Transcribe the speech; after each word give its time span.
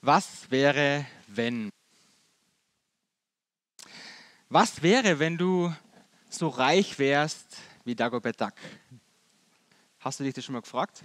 Was 0.00 0.48
wäre, 0.50 1.06
wenn? 1.26 1.70
Was 4.48 4.80
wäre, 4.80 5.18
wenn 5.18 5.36
du 5.36 5.74
so 6.30 6.48
reich 6.48 6.98
wärst 6.98 7.56
wie 7.84 7.96
Dagobert 7.96 8.40
Duck? 8.40 8.54
Hast 9.98 10.20
du 10.20 10.24
dich 10.24 10.34
das 10.34 10.44
schon 10.44 10.52
mal 10.52 10.62
gefragt? 10.62 11.02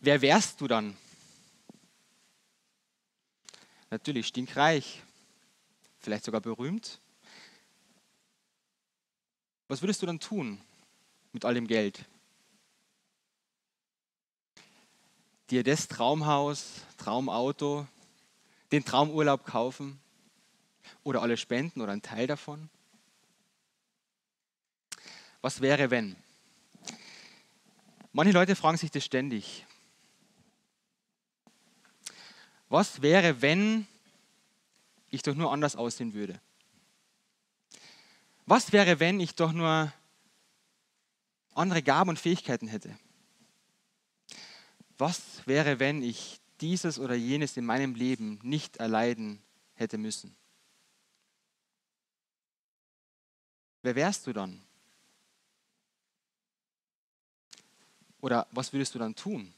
Wer 0.00 0.20
wärst 0.22 0.60
du 0.60 0.68
dann? 0.68 0.96
Natürlich 3.90 4.28
stinkreich, 4.28 5.02
vielleicht 5.98 6.24
sogar 6.24 6.40
berühmt. 6.40 7.00
Was 9.66 9.82
würdest 9.82 10.00
du 10.02 10.06
dann 10.06 10.20
tun 10.20 10.60
mit 11.32 11.44
all 11.44 11.54
dem 11.54 11.66
Geld? 11.66 12.04
Dir 15.52 15.62
das 15.62 15.86
Traumhaus, 15.86 16.80
Traumauto, 16.96 17.86
den 18.72 18.86
Traumurlaub 18.86 19.44
kaufen 19.44 20.00
oder 21.04 21.20
alle 21.20 21.36
spenden 21.36 21.82
oder 21.82 21.92
einen 21.92 22.00
Teil 22.00 22.26
davon? 22.26 22.70
Was 25.42 25.60
wäre, 25.60 25.90
wenn? 25.90 26.16
Manche 28.14 28.32
Leute 28.32 28.56
fragen 28.56 28.78
sich 28.78 28.90
das 28.90 29.04
ständig. 29.04 29.66
Was 32.70 33.02
wäre, 33.02 33.42
wenn 33.42 33.86
ich 35.10 35.20
doch 35.20 35.34
nur 35.34 35.52
anders 35.52 35.76
aussehen 35.76 36.14
würde? 36.14 36.40
Was 38.46 38.72
wäre, 38.72 39.00
wenn 39.00 39.20
ich 39.20 39.34
doch 39.34 39.52
nur 39.52 39.92
andere 41.52 41.82
Gaben 41.82 42.08
und 42.08 42.18
Fähigkeiten 42.18 42.68
hätte? 42.68 42.98
Was 44.98 45.46
wäre, 45.46 45.78
wenn 45.78 46.02
ich 46.02 46.40
dieses 46.60 46.98
oder 46.98 47.14
jenes 47.14 47.56
in 47.56 47.64
meinem 47.64 47.94
Leben 47.94 48.38
nicht 48.42 48.76
erleiden 48.76 49.42
hätte 49.74 49.98
müssen? 49.98 50.34
Wer 53.82 53.96
wärst 53.96 54.26
du 54.26 54.32
dann? 54.32 54.60
Oder 58.20 58.46
was 58.52 58.72
würdest 58.72 58.94
du 58.94 59.00
dann 59.00 59.16
tun? 59.16 59.52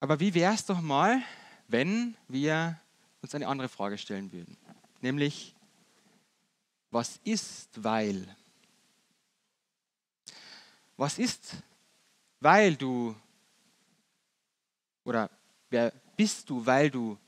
Aber 0.00 0.20
wie 0.20 0.34
wäre 0.34 0.54
es 0.54 0.64
doch 0.64 0.80
mal, 0.80 1.22
wenn 1.68 2.16
wir 2.28 2.78
uns 3.20 3.34
eine 3.34 3.48
andere 3.48 3.68
Frage 3.68 3.98
stellen 3.98 4.32
würden? 4.32 4.56
Nämlich, 5.02 5.54
was 6.90 7.20
ist 7.24 7.68
weil? 7.82 8.26
Was 10.96 11.18
ist, 11.18 11.56
weil 12.40 12.76
du, 12.76 13.14
oder 15.04 15.30
wer 15.70 15.92
bist 16.16 16.48
du, 16.48 16.64
weil 16.64 16.90
du 16.90 17.18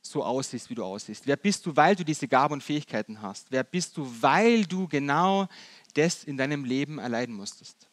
so 0.00 0.24
aussiehst, 0.24 0.70
wie 0.70 0.74
du 0.74 0.84
aussiehst? 0.84 1.26
Wer 1.26 1.36
bist 1.36 1.66
du, 1.66 1.76
weil 1.76 1.94
du 1.94 2.04
diese 2.04 2.28
Gaben 2.28 2.54
und 2.54 2.62
Fähigkeiten 2.62 3.20
hast? 3.20 3.50
Wer 3.50 3.64
bist 3.64 3.96
du, 3.96 4.22
weil 4.22 4.64
du 4.64 4.88
genau 4.88 5.48
das 5.94 6.24
in 6.24 6.36
deinem 6.36 6.64
Leben 6.64 6.98
erleiden 6.98 7.34
musstest? 7.34 7.88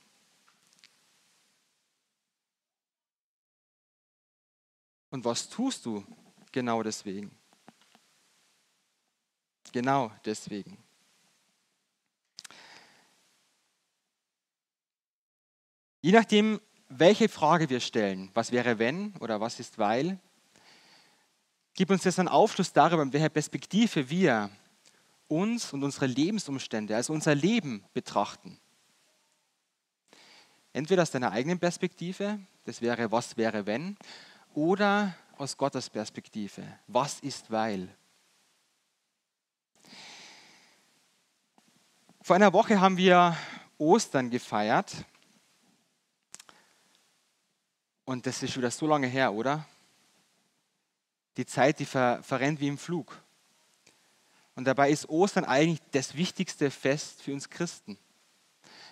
Und 5.10 5.26
was 5.26 5.50
tust 5.50 5.86
du 5.86 6.04
genau 6.52 6.82
deswegen? 6.82 7.32
Genau 9.72 10.12
deswegen. 10.26 10.78
Je 16.04 16.12
nachdem, 16.12 16.60
welche 16.90 17.30
Frage 17.30 17.70
wir 17.70 17.80
stellen, 17.80 18.30
was 18.34 18.52
wäre 18.52 18.78
wenn 18.78 19.16
oder 19.22 19.40
was 19.40 19.62
ist 19.62 19.78
weil, 19.78 20.20
gibt 21.76 21.92
uns 21.92 22.04
das 22.04 22.20
einen 22.20 22.28
Aufschluss 22.28 22.74
darüber, 22.74 23.04
in 23.04 23.14
welcher 23.14 23.30
Perspektive 23.30 24.10
wir 24.10 24.50
uns 25.30 25.72
und 25.72 25.82
unsere 25.82 26.08
Lebensumstände, 26.08 26.94
also 26.94 27.14
unser 27.14 27.34
Leben 27.34 27.86
betrachten. 27.94 28.60
Entweder 30.74 31.04
aus 31.04 31.12
deiner 31.12 31.32
eigenen 31.32 31.58
Perspektive, 31.58 32.38
das 32.66 32.82
wäre 32.82 33.10
was 33.10 33.38
wäre 33.38 33.66
wenn, 33.66 33.96
oder 34.54 35.16
aus 35.38 35.56
Gottes 35.56 35.90
Perspektive. 35.90 36.64
Was 36.88 37.22
ist 37.22 37.50
weil? 37.50 37.88
Vor 42.22 42.36
einer 42.36 42.52
Woche 42.52 42.82
haben 42.82 42.98
wir 42.98 43.38
Ostern 43.78 44.30
gefeiert. 44.30 45.06
Und 48.06 48.26
das 48.26 48.44
ist 48.44 48.58
wieder 48.58 48.72
so 48.72 48.88
lange 48.88 49.08
her, 49.08 49.34
oder? 49.34 49.66
Die 51.38 51.46
Zeit, 51.46 51.80
die 51.80 51.86
ver 51.86 52.22
verrennt 52.24 52.60
wie 52.60 52.68
im 52.68 52.78
Flug. 52.78 53.18
Und 54.56 54.66
dabei 54.66 54.92
ist 54.92 55.10
Ostern 55.10 55.46
eigentlich 55.46 55.82
das 55.92 56.16
wichtigste 56.16 56.70
Fest 56.70 57.22
für 57.22 57.34
uns 57.34 57.50
Christen. 57.50 57.98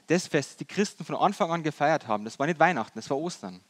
Das 0.07 0.27
Fest, 0.27 0.51
das 0.51 0.57
die 0.57 0.65
Christen 0.65 1.05
von 1.05 1.15
Anfang 1.15 1.51
an 1.51 1.63
gefeiert 1.63 2.07
haben, 2.07 2.25
das 2.25 2.39
war 2.39 2.47
nicht 2.47 2.59
Weihnachten, 2.59 2.97
das 2.97 3.09
war 3.09 3.17
Ostern. 3.17 3.63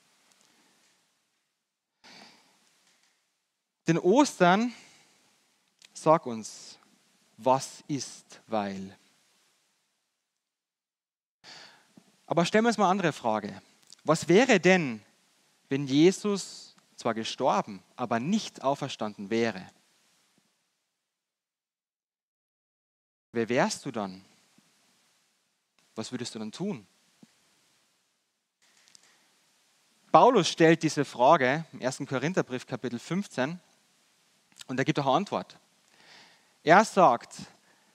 Denn 3.88 3.97
Ostern 3.97 4.73
sagt 5.94 6.25
uns, 6.25 6.78
was 7.38 7.84
ist 7.88 8.40
weil. 8.47 8.97
Aber 12.25 12.46
stellen 12.46 12.63
wir 12.63 12.69
uns 12.69 12.78
mal 12.78 12.85
eine 12.85 12.91
andere 12.91 13.12
Frage. 13.12 13.62
Was 14.03 14.29
wäre 14.29 14.59
denn, 14.59 15.03
wenn 15.71 15.87
Jesus 15.87 16.75
zwar 16.97 17.13
gestorben, 17.13 17.81
aber 17.95 18.19
nicht 18.19 18.61
auferstanden 18.61 19.29
wäre? 19.29 19.65
Wer 23.31 23.47
wärst 23.47 23.85
du 23.85 23.91
dann? 23.91 24.21
Was 25.95 26.11
würdest 26.11 26.35
du 26.35 26.39
dann 26.39 26.51
tun? 26.51 26.85
Paulus 30.11 30.49
stellt 30.49 30.83
diese 30.83 31.05
Frage 31.05 31.63
im 31.71 31.81
1. 31.81 31.99
Korintherbrief 31.99 32.67
Kapitel 32.67 32.99
15 32.99 33.57
und 34.67 34.77
er 34.77 34.83
gibt 34.83 34.99
auch 34.99 35.05
eine 35.05 35.15
Antwort. 35.15 35.57
Er 36.63 36.83
sagt, 36.83 37.37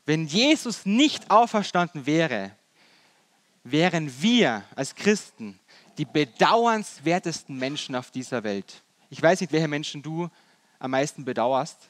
wenn 0.07 0.27
Jesus 0.27 0.87
nicht 0.87 1.31
auferstanden 1.31 2.07
wäre, 2.07 2.57
wären 3.65 4.23
wir 4.23 4.65
als 4.75 4.95
Christen 4.95 5.61
die 5.99 6.05
bedauernswertesten 6.05 7.57
Menschen 7.57 7.95
auf 7.95 8.11
dieser 8.11 8.45
Welt. 8.45 8.83
Ich 9.09 9.23
weiß 9.23 9.41
nicht, 9.41 9.53
welche 9.53 9.69
Menschen 9.69 10.03
du 10.03 10.29
am 10.79 10.91
meisten 10.91 11.25
bedauerst. 11.25 11.89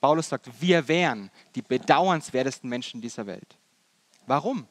Paulus 0.00 0.28
sagt, 0.28 0.48
wir 0.60 0.88
wären 0.88 1.30
die 1.54 1.62
bedauernswertesten 1.62 2.68
Menschen 2.68 3.00
dieser 3.00 3.26
Welt. 3.26 3.56
Warum? 4.26 4.66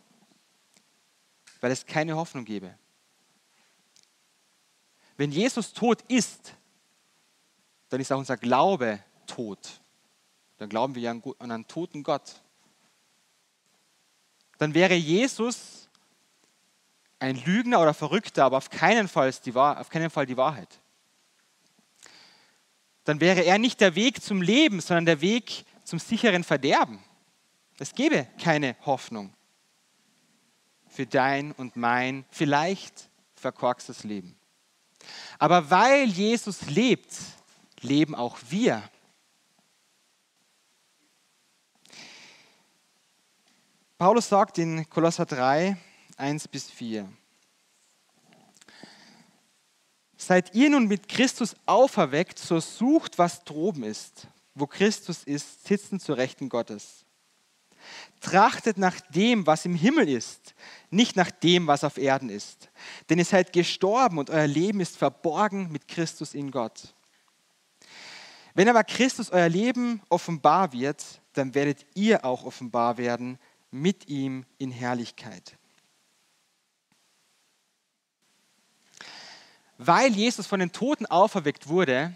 Weil 1.62 1.72
es 1.72 1.86
keine 1.86 2.16
Hoffnung 2.16 2.46
gäbe. 2.46 2.78
Wenn 5.18 5.32
Jesus 5.32 5.74
tot 5.74 6.02
ist, 6.08 6.56
dann 7.90 8.00
ist 8.00 8.12
auch 8.12 8.18
unser 8.18 8.38
Glaube 8.38 9.04
tot. 9.28 9.82
Dann 10.58 10.70
glauben 10.70 10.96
wir 10.96 11.02
ja 11.02 11.12
an 11.12 11.52
einen 11.52 11.68
toten 11.68 12.04
Gott. 12.04 12.42
Dann 14.58 14.74
wäre 14.74 14.96
Jesus 14.96 15.79
ein 17.20 17.36
Lügner 17.44 17.82
oder 17.82 17.94
Verrückter, 17.94 18.46
aber 18.46 18.58
auf 18.58 18.70
keinen 18.70 19.08
Fall 19.08 19.32
die, 19.46 19.56
auf 19.56 19.90
keinen 19.90 20.10
Fall 20.10 20.26
die 20.26 20.38
Wahrheit. 20.38 20.80
Dann 23.04 23.20
wäre 23.20 23.42
er 23.42 23.58
nicht 23.58 23.82
der 23.82 23.96
Weg 23.96 24.22
zum 24.22 24.42
Leben, 24.42 24.82
sondern 24.82 25.06
der 25.06 25.22
Weg 25.22 25.66
zum 25.84 26.00
sicheren 26.00 26.44
Verderben. 26.44 27.04
Es 27.78 27.94
gäbe 27.94 28.28
keine 28.42 28.76
Hoffnung 28.86 29.34
für 30.88 31.06
dein 31.06 31.52
und 31.54 31.76
mein 31.76 32.26
vielleicht 32.30 33.10
verkorkstes 33.36 34.04
Leben. 34.04 34.36
Aber 35.38 35.70
weil 35.70 36.06
Jesus 36.06 36.70
lebt, 36.70 37.14
leben 37.82 38.16
auch 38.16 38.38
wir. 38.50 38.84
Paulus 43.98 44.30
sagt 44.30 44.58
in 44.58 44.90
Kolosser 44.90 45.26
3, 45.26 45.78
1 46.20 46.48
bis 46.50 46.70
4. 46.70 47.08
Seid 50.18 50.54
ihr 50.54 50.70
nun 50.70 50.88
mit 50.88 51.08
Christus 51.08 51.56
auferweckt, 51.66 52.40
so 52.40 52.60
sucht, 52.60 53.18
was 53.18 53.46
droben 53.46 53.84
ist, 53.84 54.28
wo 54.54 54.68
Christus 54.68 55.24
ist, 55.24 55.66
sitzen 55.66 56.00
zur 56.00 56.18
Rechten 56.18 56.50
Gottes. 56.50 57.06
Trachtet 58.20 58.78
nach 58.78 59.00
dem, 59.12 59.48
was 59.48 59.64
im 59.64 59.76
Himmel 59.76 60.10
ist, 60.10 60.56
nicht 60.90 61.16
nach 61.16 61.32
dem, 61.32 61.68
was 61.68 61.86
auf 61.86 61.98
Erden 61.98 62.30
ist. 62.30 62.70
Denn 63.10 63.18
ihr 63.18 63.26
seid 63.26 63.54
gestorben 63.54 64.18
und 64.18 64.30
euer 64.30 64.48
Leben 64.48 64.82
ist 64.82 64.98
verborgen 64.98 65.72
mit 65.72 65.88
Christus 65.88 66.34
in 66.34 66.52
Gott. 66.52 66.94
Wenn 68.54 68.68
aber 68.68 68.84
Christus 68.84 69.32
euer 69.32 69.48
Leben 69.48 70.02
offenbar 70.10 70.74
wird, 70.74 71.22
dann 71.32 71.56
werdet 71.56 71.86
ihr 71.96 72.26
auch 72.26 72.44
offenbar 72.44 72.98
werden 72.98 73.40
mit 73.72 74.10
ihm 74.10 74.46
in 74.58 74.72
Herrlichkeit. 74.72 75.59
Weil 79.82 80.12
Jesus 80.12 80.46
von 80.46 80.60
den 80.60 80.74
Toten 80.74 81.06
auferweckt 81.06 81.70
wurde, 81.70 82.14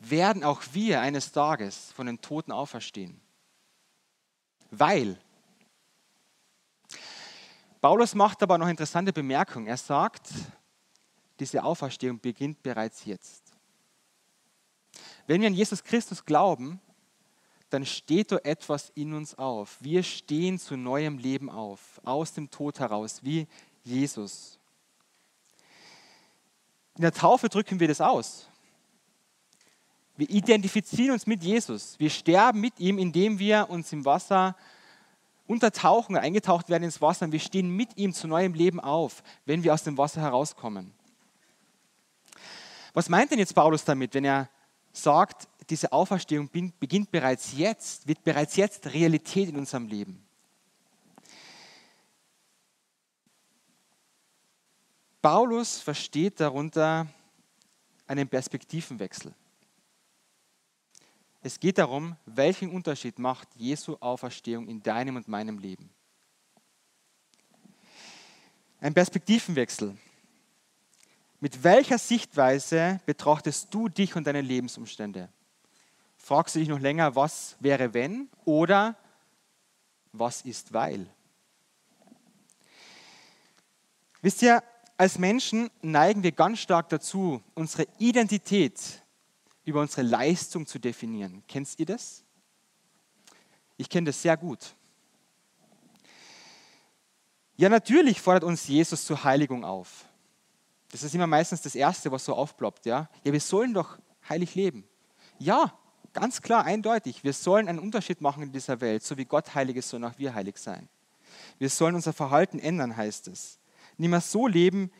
werden 0.00 0.42
auch 0.42 0.60
wir 0.72 1.00
eines 1.00 1.30
Tages 1.30 1.92
von 1.92 2.06
den 2.06 2.20
Toten 2.20 2.50
auferstehen. 2.50 3.20
Weil. 4.72 5.16
Paulus 7.80 8.16
macht 8.16 8.42
aber 8.42 8.58
noch 8.58 8.66
interessante 8.66 9.12
Bemerkung. 9.12 9.66
Er 9.66 9.76
sagt, 9.76 10.28
diese 11.38 11.62
Auferstehung 11.62 12.18
beginnt 12.18 12.60
bereits 12.64 13.04
jetzt. 13.04 13.44
Wenn 15.28 15.40
wir 15.40 15.46
an 15.46 15.54
Jesus 15.54 15.84
Christus 15.84 16.24
glauben, 16.24 16.80
dann 17.70 17.86
steht 17.86 18.32
da 18.32 18.38
etwas 18.38 18.90
in 18.96 19.14
uns 19.14 19.38
auf. 19.38 19.76
Wir 19.80 20.02
stehen 20.02 20.58
zu 20.58 20.76
neuem 20.76 21.18
Leben 21.18 21.48
auf, 21.48 22.00
aus 22.04 22.32
dem 22.32 22.50
Tod 22.50 22.80
heraus, 22.80 23.20
wie 23.22 23.46
Jesus. 23.84 24.58
In 26.96 27.02
der 27.02 27.12
Taufe 27.12 27.48
drücken 27.48 27.80
wir 27.80 27.88
das 27.88 28.00
aus. 28.00 28.48
Wir 30.16 30.28
identifizieren 30.28 31.12
uns 31.12 31.26
mit 31.26 31.42
Jesus. 31.42 31.98
Wir 31.98 32.10
sterben 32.10 32.60
mit 32.60 32.78
ihm, 32.78 32.98
indem 32.98 33.38
wir 33.38 33.70
uns 33.70 33.92
im 33.92 34.04
Wasser 34.04 34.56
untertauchen, 35.46 36.16
eingetaucht 36.16 36.68
werden 36.68 36.84
ins 36.84 37.00
Wasser. 37.00 37.26
Und 37.26 37.32
wir 37.32 37.40
stehen 37.40 37.74
mit 37.74 37.96
ihm 37.96 38.12
zu 38.12 38.28
neuem 38.28 38.54
Leben 38.54 38.78
auf, 38.78 39.22
wenn 39.46 39.62
wir 39.64 39.72
aus 39.72 39.84
dem 39.84 39.96
Wasser 39.96 40.20
herauskommen. 40.20 40.92
Was 42.92 43.08
meint 43.08 43.30
denn 43.30 43.38
jetzt 43.38 43.54
Paulus 43.54 43.84
damit, 43.84 44.12
wenn 44.14 44.24
er 44.24 44.50
sagt, 44.92 45.48
diese 45.70 45.92
Auferstehung 45.92 46.50
beginnt 46.78 47.10
bereits 47.10 47.56
jetzt, 47.56 48.06
wird 48.06 48.22
bereits 48.22 48.56
jetzt 48.56 48.92
Realität 48.92 49.48
in 49.48 49.56
unserem 49.56 49.86
Leben? 49.86 50.22
Paulus 55.22 55.78
versteht 55.78 56.40
darunter 56.40 57.06
einen 58.08 58.28
Perspektivenwechsel. 58.28 59.32
Es 61.40 61.60
geht 61.60 61.78
darum, 61.78 62.16
welchen 62.26 62.70
Unterschied 62.70 63.20
macht 63.20 63.48
Jesu 63.54 63.96
Auferstehung 64.00 64.66
in 64.66 64.82
deinem 64.82 65.14
und 65.14 65.28
meinem 65.28 65.58
Leben. 65.58 65.90
Ein 68.80 68.94
Perspektivenwechsel. 68.94 69.96
Mit 71.38 71.62
welcher 71.62 71.98
Sichtweise 71.98 73.00
betrachtest 73.06 73.72
du 73.72 73.88
dich 73.88 74.16
und 74.16 74.26
deine 74.26 74.40
Lebensumstände? 74.40 75.28
Fragst 76.16 76.56
du 76.56 76.58
dich 76.58 76.68
noch 76.68 76.80
länger, 76.80 77.14
was 77.14 77.56
wäre 77.60 77.94
wenn 77.94 78.28
oder 78.44 78.96
was 80.12 80.42
ist 80.42 80.72
weil? 80.72 81.08
Wisst 84.20 84.42
ihr, 84.42 84.62
als 85.02 85.18
Menschen 85.18 85.68
neigen 85.80 86.22
wir 86.22 86.30
ganz 86.30 86.60
stark 86.60 86.88
dazu, 86.88 87.42
unsere 87.56 87.88
Identität 87.98 89.02
über 89.64 89.80
unsere 89.80 90.02
Leistung 90.02 90.64
zu 90.64 90.78
definieren. 90.78 91.42
Kennst 91.48 91.80
ihr 91.80 91.86
das? 91.86 92.22
Ich 93.76 93.88
kenne 93.88 94.06
das 94.06 94.22
sehr 94.22 94.36
gut. 94.36 94.76
Ja, 97.56 97.68
natürlich 97.68 98.20
fordert 98.20 98.44
uns 98.44 98.68
Jesus 98.68 99.04
zur 99.04 99.24
Heiligung 99.24 99.64
auf. 99.64 100.04
Das 100.92 101.02
ist 101.02 101.16
immer 101.16 101.26
meistens 101.26 101.62
das 101.62 101.74
Erste, 101.74 102.12
was 102.12 102.24
so 102.24 102.36
aufploppt. 102.36 102.86
Ja, 102.86 103.10
ja 103.24 103.32
wir 103.32 103.40
sollen 103.40 103.74
doch 103.74 103.98
heilig 104.28 104.54
leben. 104.54 104.84
Ja, 105.40 105.76
ganz 106.12 106.42
klar, 106.42 106.64
eindeutig. 106.64 107.24
Wir 107.24 107.32
sollen 107.32 107.66
einen 107.66 107.80
Unterschied 107.80 108.20
machen 108.20 108.44
in 108.44 108.52
dieser 108.52 108.80
Welt. 108.80 109.02
So 109.02 109.16
wie 109.16 109.24
Gott 109.24 109.52
heilig 109.56 109.78
ist, 109.78 109.88
sollen 109.88 110.04
auch 110.04 110.16
wir 110.18 110.32
heilig 110.32 110.58
sein. 110.58 110.88
Wir 111.58 111.70
sollen 111.70 111.96
unser 111.96 112.12
Verhalten 112.12 112.60
ändern, 112.60 112.96
heißt 112.96 113.26
es. 113.26 113.58
Nicht 113.96 114.10
mehr 114.10 114.20
so 114.20 114.46
leben 114.46 114.90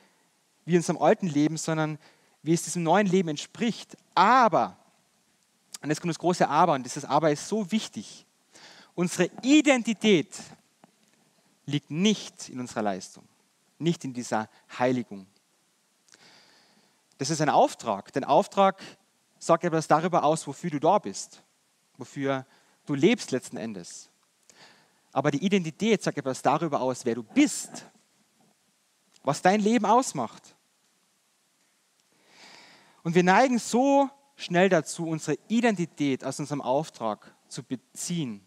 wie 0.65 0.73
in 0.73 0.79
unserem 0.79 1.01
alten 1.03 1.27
Leben, 1.27 1.57
sondern 1.57 1.99
wie 2.43 2.53
es 2.53 2.63
diesem 2.63 2.83
neuen 2.83 3.07
Leben 3.07 3.29
entspricht. 3.29 3.97
Aber, 4.15 4.77
und 5.81 5.89
jetzt 5.89 6.01
kommt 6.01 6.11
das 6.11 6.19
große 6.19 6.49
Aber, 6.49 6.75
und 6.75 6.85
dieses 6.85 7.05
Aber 7.05 7.31
ist 7.31 7.49
so 7.49 7.71
wichtig, 7.71 8.27
unsere 8.95 9.31
Identität 9.43 10.37
liegt 11.67 11.91
nicht 11.91 12.49
in 12.49 12.61
unserer 12.61 12.83
Leistung, 12.83 13.25
nicht 13.79 14.05
in 14.05 14.13
dieser 14.13 14.49
Heiligung. 14.79 15.27
Das 17.19 17.31
ist 17.31 17.41
ein 17.41 17.49
Auftrag. 17.49 18.13
Den 18.13 18.25
Auftrag 18.25 18.83
sagt 19.39 19.65
etwas 19.65 19.87
darüber 19.89 20.25
aus, 20.25 20.47
wofür 20.47 20.71
du 20.71 20.81
da 20.81 20.99
bist, 20.99 21.43
wofür 21.97 22.47
du 22.87 22.95
lebst 22.95 23.31
letzten 23.31 23.57
Endes. 23.57 24.09
Aber 25.13 25.31
die 25.31 25.45
Identität 25.45 26.03
sagt 26.03 26.19
etwas 26.19 26.43
darüber 26.43 26.81
aus, 26.81 27.05
wer 27.05 27.15
du 27.15 27.23
bist, 27.23 27.87
was 29.23 29.43
dein 29.43 29.61
Leben 29.61 29.87
ausmacht. 29.87 30.55
Und 33.03 33.15
wir 33.15 33.23
neigen 33.23 33.59
so 33.59 34.09
schnell 34.37 34.69
dazu, 34.69 35.07
unsere 35.07 35.39
Identität 35.49 36.25
aus 36.25 36.39
unserem 36.39 36.61
Auftrag 36.61 37.35
zu 37.49 37.63
beziehen, 37.63 38.47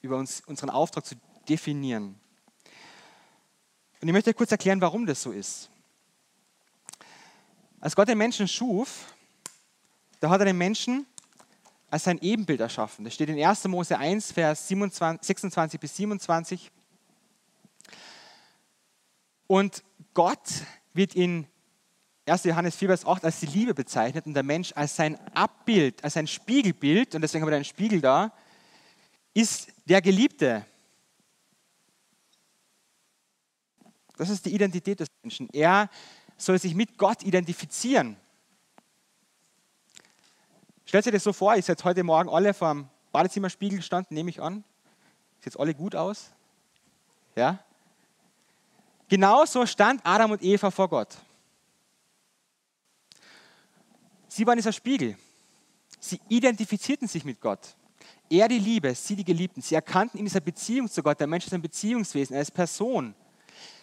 über 0.00 0.16
uns, 0.16 0.42
unseren 0.46 0.70
Auftrag 0.70 1.04
zu 1.04 1.16
definieren. 1.48 2.18
Und 4.00 4.08
ich 4.08 4.12
möchte 4.12 4.32
kurz 4.34 4.52
erklären, 4.52 4.80
warum 4.80 5.06
das 5.06 5.22
so 5.22 5.32
ist. 5.32 5.70
Als 7.80 7.94
Gott 7.94 8.08
den 8.08 8.18
Menschen 8.18 8.46
schuf, 8.48 9.12
da 10.20 10.30
hat 10.30 10.40
er 10.40 10.46
den 10.46 10.58
Menschen 10.58 11.06
als 11.90 12.04
sein 12.04 12.18
Ebenbild 12.18 12.60
erschaffen. 12.60 13.04
Das 13.04 13.14
steht 13.14 13.28
in 13.28 13.42
1. 13.42 13.64
Mose 13.64 13.96
1, 13.96 14.32
Vers 14.32 14.68
27, 14.68 15.26
26 15.26 15.80
bis 15.80 15.96
27. 15.96 16.70
Und 19.48 19.82
Gott 20.12 20.62
wird 20.92 21.16
in 21.16 21.48
1. 22.26 22.44
Johannes 22.44 22.76
4, 22.76 22.88
Vers 22.88 23.06
8 23.06 23.24
als 23.24 23.40
die 23.40 23.46
Liebe 23.46 23.74
bezeichnet 23.74 24.26
und 24.26 24.34
der 24.34 24.42
Mensch 24.42 24.72
als 24.76 24.94
sein 24.94 25.18
Abbild, 25.34 26.04
als 26.04 26.14
sein 26.14 26.26
Spiegelbild, 26.26 27.14
und 27.14 27.22
deswegen 27.22 27.42
haben 27.42 27.50
wir 27.50 27.56
einen 27.56 27.64
Spiegel 27.64 28.00
da, 28.00 28.32
ist 29.32 29.72
der 29.86 30.02
Geliebte. 30.02 30.66
Das 34.18 34.28
ist 34.28 34.44
die 34.44 34.54
Identität 34.54 35.00
des 35.00 35.08
Menschen. 35.22 35.48
Er 35.52 35.88
soll 36.36 36.58
sich 36.58 36.74
mit 36.74 36.98
Gott 36.98 37.22
identifizieren. 37.22 38.16
Stellt 40.84 41.06
euch 41.06 41.12
das 41.12 41.24
so 41.24 41.32
vor, 41.32 41.56
ihr 41.56 41.62
seid 41.62 41.82
heute 41.84 42.02
Morgen 42.02 42.28
alle 42.28 42.52
vor 42.52 42.74
dem 42.74 42.88
Badezimmerspiegel 43.12 43.78
gestanden, 43.78 44.14
nehme 44.14 44.28
ich 44.28 44.42
an. 44.42 44.64
Sieht 45.36 45.46
jetzt 45.46 45.60
alle 45.60 45.72
gut 45.72 45.94
aus? 45.94 46.32
Ja? 47.34 47.64
Genauso 49.08 49.64
stand 49.64 50.00
Adam 50.04 50.32
und 50.32 50.42
Eva 50.42 50.70
vor 50.70 50.88
Gott. 50.88 51.16
Sie 54.28 54.46
waren 54.46 54.56
dieser 54.56 54.72
Spiegel. 54.72 55.16
Sie 55.98 56.20
identifizierten 56.28 57.08
sich 57.08 57.24
mit 57.24 57.40
Gott. 57.40 57.74
Er 58.30 58.46
die 58.46 58.58
Liebe, 58.58 58.94
sie 58.94 59.16
die 59.16 59.24
Geliebten. 59.24 59.62
Sie 59.62 59.74
erkannten 59.74 60.18
in 60.18 60.26
dieser 60.26 60.40
Beziehung 60.40 60.88
zu 60.88 61.02
Gott, 61.02 61.18
der 61.18 61.26
Mensch 61.26 61.46
ist 61.46 61.54
ein 61.54 61.62
Beziehungswesen, 61.62 62.36
er 62.36 62.42
ist 62.42 62.52
Person. 62.52 63.14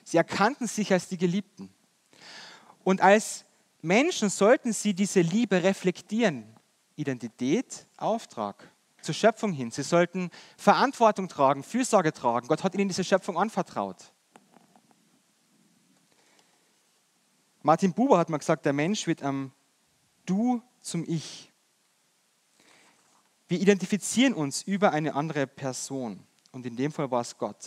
Sie 0.04 0.18
erkannten 0.18 0.68
sich 0.68 0.94
als 0.94 1.08
die 1.08 1.18
Geliebten. 1.18 1.74
Und 2.84 3.02
als 3.02 3.44
Menschen 3.82 4.30
sollten 4.30 4.72
sie 4.72 4.94
diese 4.94 5.22
Liebe 5.22 5.64
reflektieren. 5.64 6.46
Identität, 6.96 7.88
Auftrag, 7.98 8.72
zur 9.02 9.16
Schöpfung 9.16 9.52
hin. 9.52 9.72
Sie 9.72 9.84
sollten 9.84 10.30
Verantwortung 10.58 11.28
tragen, 11.28 11.64
Fürsorge 11.64 12.14
tragen. 12.14 12.48
Gott 12.48 12.64
hat 12.64 12.76
ihnen 12.76 12.88
diese 12.88 13.04
Schöpfung 13.04 13.38
anvertraut. 13.38 14.14
Martin 17.66 17.94
Buber 17.94 18.20
hat 18.20 18.30
mal 18.30 18.38
gesagt, 18.38 18.64
der 18.68 18.74
Mensch 18.74 19.08
wird 19.08 19.24
am 19.24 19.52
Du 20.24 20.62
zum 20.82 21.04
Ich. 21.08 21.52
Wir 23.48 23.60
identifizieren 23.60 24.36
uns 24.36 24.62
über 24.62 24.92
eine 24.92 25.16
andere 25.16 25.48
Person 25.48 26.24
und 26.52 26.64
in 26.68 26.76
dem 26.76 26.92
Fall 26.92 27.10
war 27.10 27.22
es 27.22 27.36
Gott. 27.36 27.58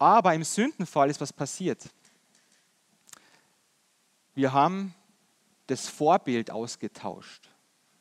Aber 0.00 0.34
im 0.34 0.42
Sündenfall 0.42 1.10
ist 1.10 1.20
was 1.20 1.32
passiert. 1.32 1.88
Wir 4.34 4.52
haben 4.52 4.96
das 5.68 5.86
Vorbild 5.86 6.50
ausgetauscht. 6.50 7.48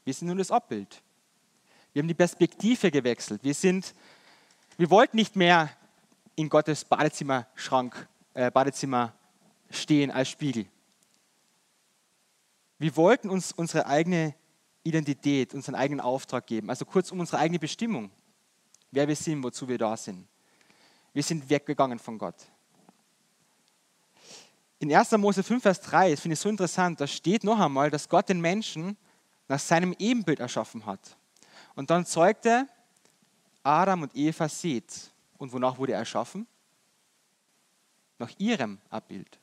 Wir 0.05 0.15
sind 0.15 0.29
nun 0.29 0.39
das 0.39 0.49
Abbild. 0.49 1.03
Wir 1.93 2.01
haben 2.01 2.07
die 2.07 2.15
Perspektive 2.15 2.89
gewechselt. 2.89 3.43
Wir, 3.43 3.53
sind, 3.53 3.93
wir 4.77 4.89
wollten 4.89 5.17
nicht 5.17 5.35
mehr 5.35 5.69
in 6.35 6.49
Gottes 6.49 6.83
Badezimmerschrank, 6.85 8.07
äh, 8.33 8.49
Badezimmer 8.49 9.13
stehen 9.69 10.09
als 10.09 10.29
Spiegel. 10.29 10.65
Wir 12.79 12.95
wollten 12.95 13.29
uns 13.29 13.51
unsere 13.51 13.85
eigene 13.85 14.33
Identität, 14.83 15.53
unseren 15.53 15.75
eigenen 15.75 15.99
Auftrag 15.99 16.47
geben. 16.47 16.69
Also 16.69 16.85
kurz 16.85 17.11
um 17.11 17.19
unsere 17.19 17.39
eigene 17.39 17.59
Bestimmung. 17.59 18.09
Wer 18.89 19.07
wir 19.07 19.15
sind, 19.15 19.43
wozu 19.43 19.67
wir 19.67 19.77
da 19.77 19.95
sind. 19.95 20.27
Wir 21.13 21.23
sind 21.23 21.49
weggegangen 21.49 21.99
von 21.99 22.17
Gott. 22.17 22.35
In 24.79 24.95
1. 24.95 25.11
Mose 25.11 25.43
5, 25.43 25.61
Vers 25.61 25.81
3, 25.81 26.11
das 26.11 26.21
finde 26.21 26.33
ich 26.33 26.39
so 26.39 26.47
interessant, 26.47 27.01
da 27.01 27.05
steht 27.05 27.43
noch 27.43 27.59
einmal, 27.59 27.91
dass 27.91 28.07
Gott 28.07 28.29
den 28.29 28.39
Menschen 28.39 28.95
nach 29.49 29.59
seinem 29.59 29.93
Ebenbild 29.99 30.39
erschaffen 30.39 30.85
hat. 30.85 31.17
Und 31.75 31.89
dann 31.89 32.05
zeugte 32.05 32.67
Adam 33.61 34.03
und 34.03 34.15
Eva 34.15 34.47
Seth. 34.47 35.11
Und 35.37 35.51
wonach 35.51 35.77
wurde 35.77 35.93
er 35.93 35.99
erschaffen? 35.99 36.47
Nach 38.17 38.31
ihrem 38.37 38.79
Abbild. 38.89 39.38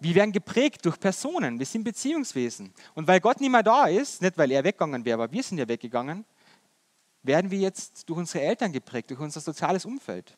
Wir 0.00 0.14
werden 0.14 0.32
geprägt 0.32 0.84
durch 0.84 0.98
Personen. 0.98 1.58
Wir 1.58 1.66
sind 1.66 1.82
Beziehungswesen. 1.82 2.72
Und 2.94 3.06
weil 3.08 3.20
Gott 3.20 3.40
nicht 3.40 3.50
mehr 3.50 3.62
da 3.62 3.86
ist, 3.86 4.22
nicht 4.22 4.38
weil 4.38 4.50
er 4.52 4.62
weggegangen 4.62 5.04
wäre, 5.04 5.22
aber 5.22 5.32
wir 5.32 5.42
sind 5.42 5.58
ja 5.58 5.66
weggegangen, 5.66 6.24
werden 7.22 7.50
wir 7.50 7.58
jetzt 7.58 8.08
durch 8.08 8.18
unsere 8.18 8.44
Eltern 8.44 8.72
geprägt, 8.72 9.10
durch 9.10 9.20
unser 9.20 9.40
soziales 9.40 9.84
Umfeld. 9.84 10.36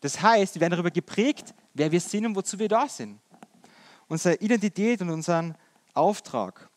Das 0.00 0.20
heißt, 0.20 0.54
wir 0.54 0.60
werden 0.60 0.72
darüber 0.72 0.90
geprägt, 0.90 1.54
wer 1.72 1.90
wir 1.90 2.00
sind 2.00 2.26
und 2.26 2.36
wozu 2.36 2.58
wir 2.58 2.68
da 2.68 2.88
sind. 2.88 3.18
Unsere 4.06 4.36
Identität 4.36 5.00
und 5.00 5.10
unseren 5.10 5.56
Auftrag. 5.92 6.68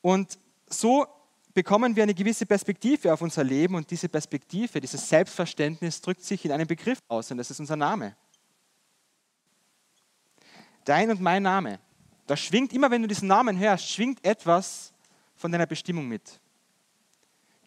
Und 0.00 0.38
so 0.68 1.06
bekommen 1.52 1.94
wir 1.94 2.04
eine 2.04 2.14
gewisse 2.14 2.46
Perspektive 2.46 3.12
auf 3.12 3.20
unser 3.20 3.44
Leben 3.44 3.74
und 3.74 3.90
diese 3.90 4.08
Perspektive, 4.08 4.80
dieses 4.80 5.08
Selbstverständnis 5.08 6.00
drückt 6.00 6.24
sich 6.24 6.44
in 6.44 6.52
einem 6.52 6.66
Begriff 6.66 6.98
aus 7.08 7.30
und 7.30 7.38
das 7.38 7.50
ist 7.50 7.60
unser 7.60 7.76
Name. 7.76 8.16
Dein 10.84 11.10
und 11.10 11.20
mein 11.20 11.42
Name. 11.42 11.78
Da 12.26 12.36
schwingt 12.36 12.72
immer, 12.72 12.90
wenn 12.90 13.02
du 13.02 13.08
diesen 13.08 13.28
Namen 13.28 13.58
hörst, 13.58 13.88
schwingt 13.88 14.24
etwas 14.24 14.92
von 15.36 15.50
deiner 15.50 15.66
Bestimmung 15.66 16.06
mit. 16.06 16.40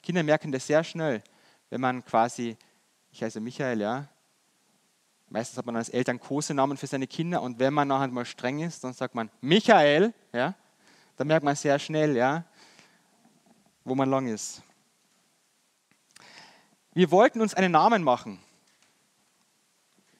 Kinder 0.01 0.23
merken 0.23 0.51
das 0.51 0.67
sehr 0.67 0.83
schnell, 0.83 1.23
wenn 1.69 1.81
man 1.81 2.03
quasi, 2.05 2.57
ich 3.11 3.23
heiße 3.23 3.39
Michael, 3.39 3.81
ja, 3.81 4.07
meistens 5.29 5.57
hat 5.57 5.65
man 5.65 5.75
als 5.75 5.89
Eltern 5.89 6.19
Kosenamen 6.19 6.77
für 6.77 6.87
seine 6.87 7.07
Kinder 7.07 7.41
und 7.41 7.59
wenn 7.59 7.73
man 7.73 7.87
nachher 7.87 8.07
mal 8.07 8.25
streng 8.25 8.59
ist, 8.59 8.83
dann 8.83 8.93
sagt 8.93 9.15
man 9.15 9.29
Michael, 9.41 10.13
ja, 10.31 10.53
dann 11.17 11.27
merkt 11.27 11.43
man 11.43 11.55
sehr 11.55 11.79
schnell, 11.79 12.15
ja, 12.15 12.43
wo 13.83 13.95
man 13.95 14.09
lang 14.09 14.27
ist. 14.27 14.61
Wir 16.93 17.11
wollten 17.11 17.41
uns 17.41 17.53
einen 17.53 17.71
Namen 17.71 18.03
machen. 18.03 18.39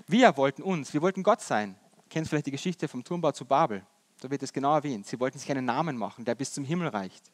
Wir 0.07 0.35
wollten 0.35 0.61
uns, 0.61 0.93
wir 0.93 1.01
wollten 1.01 1.23
Gott 1.23 1.41
sein. 1.41 1.75
Kennst 2.15 2.29
vielleicht 2.29 2.45
die 2.45 2.51
Geschichte 2.51 2.87
vom 2.87 3.03
Turmbau 3.03 3.33
zu 3.33 3.43
Babel. 3.43 3.85
Da 4.21 4.31
wird 4.31 4.41
es 4.41 4.53
genau 4.53 4.73
erwähnt. 4.73 5.05
Sie 5.05 5.19
wollten 5.19 5.37
sich 5.37 5.51
einen 5.51 5.65
Namen 5.65 5.97
machen, 5.97 6.23
der 6.23 6.33
bis 6.33 6.53
zum 6.53 6.63
Himmel 6.63 6.87
reicht. 6.87 7.29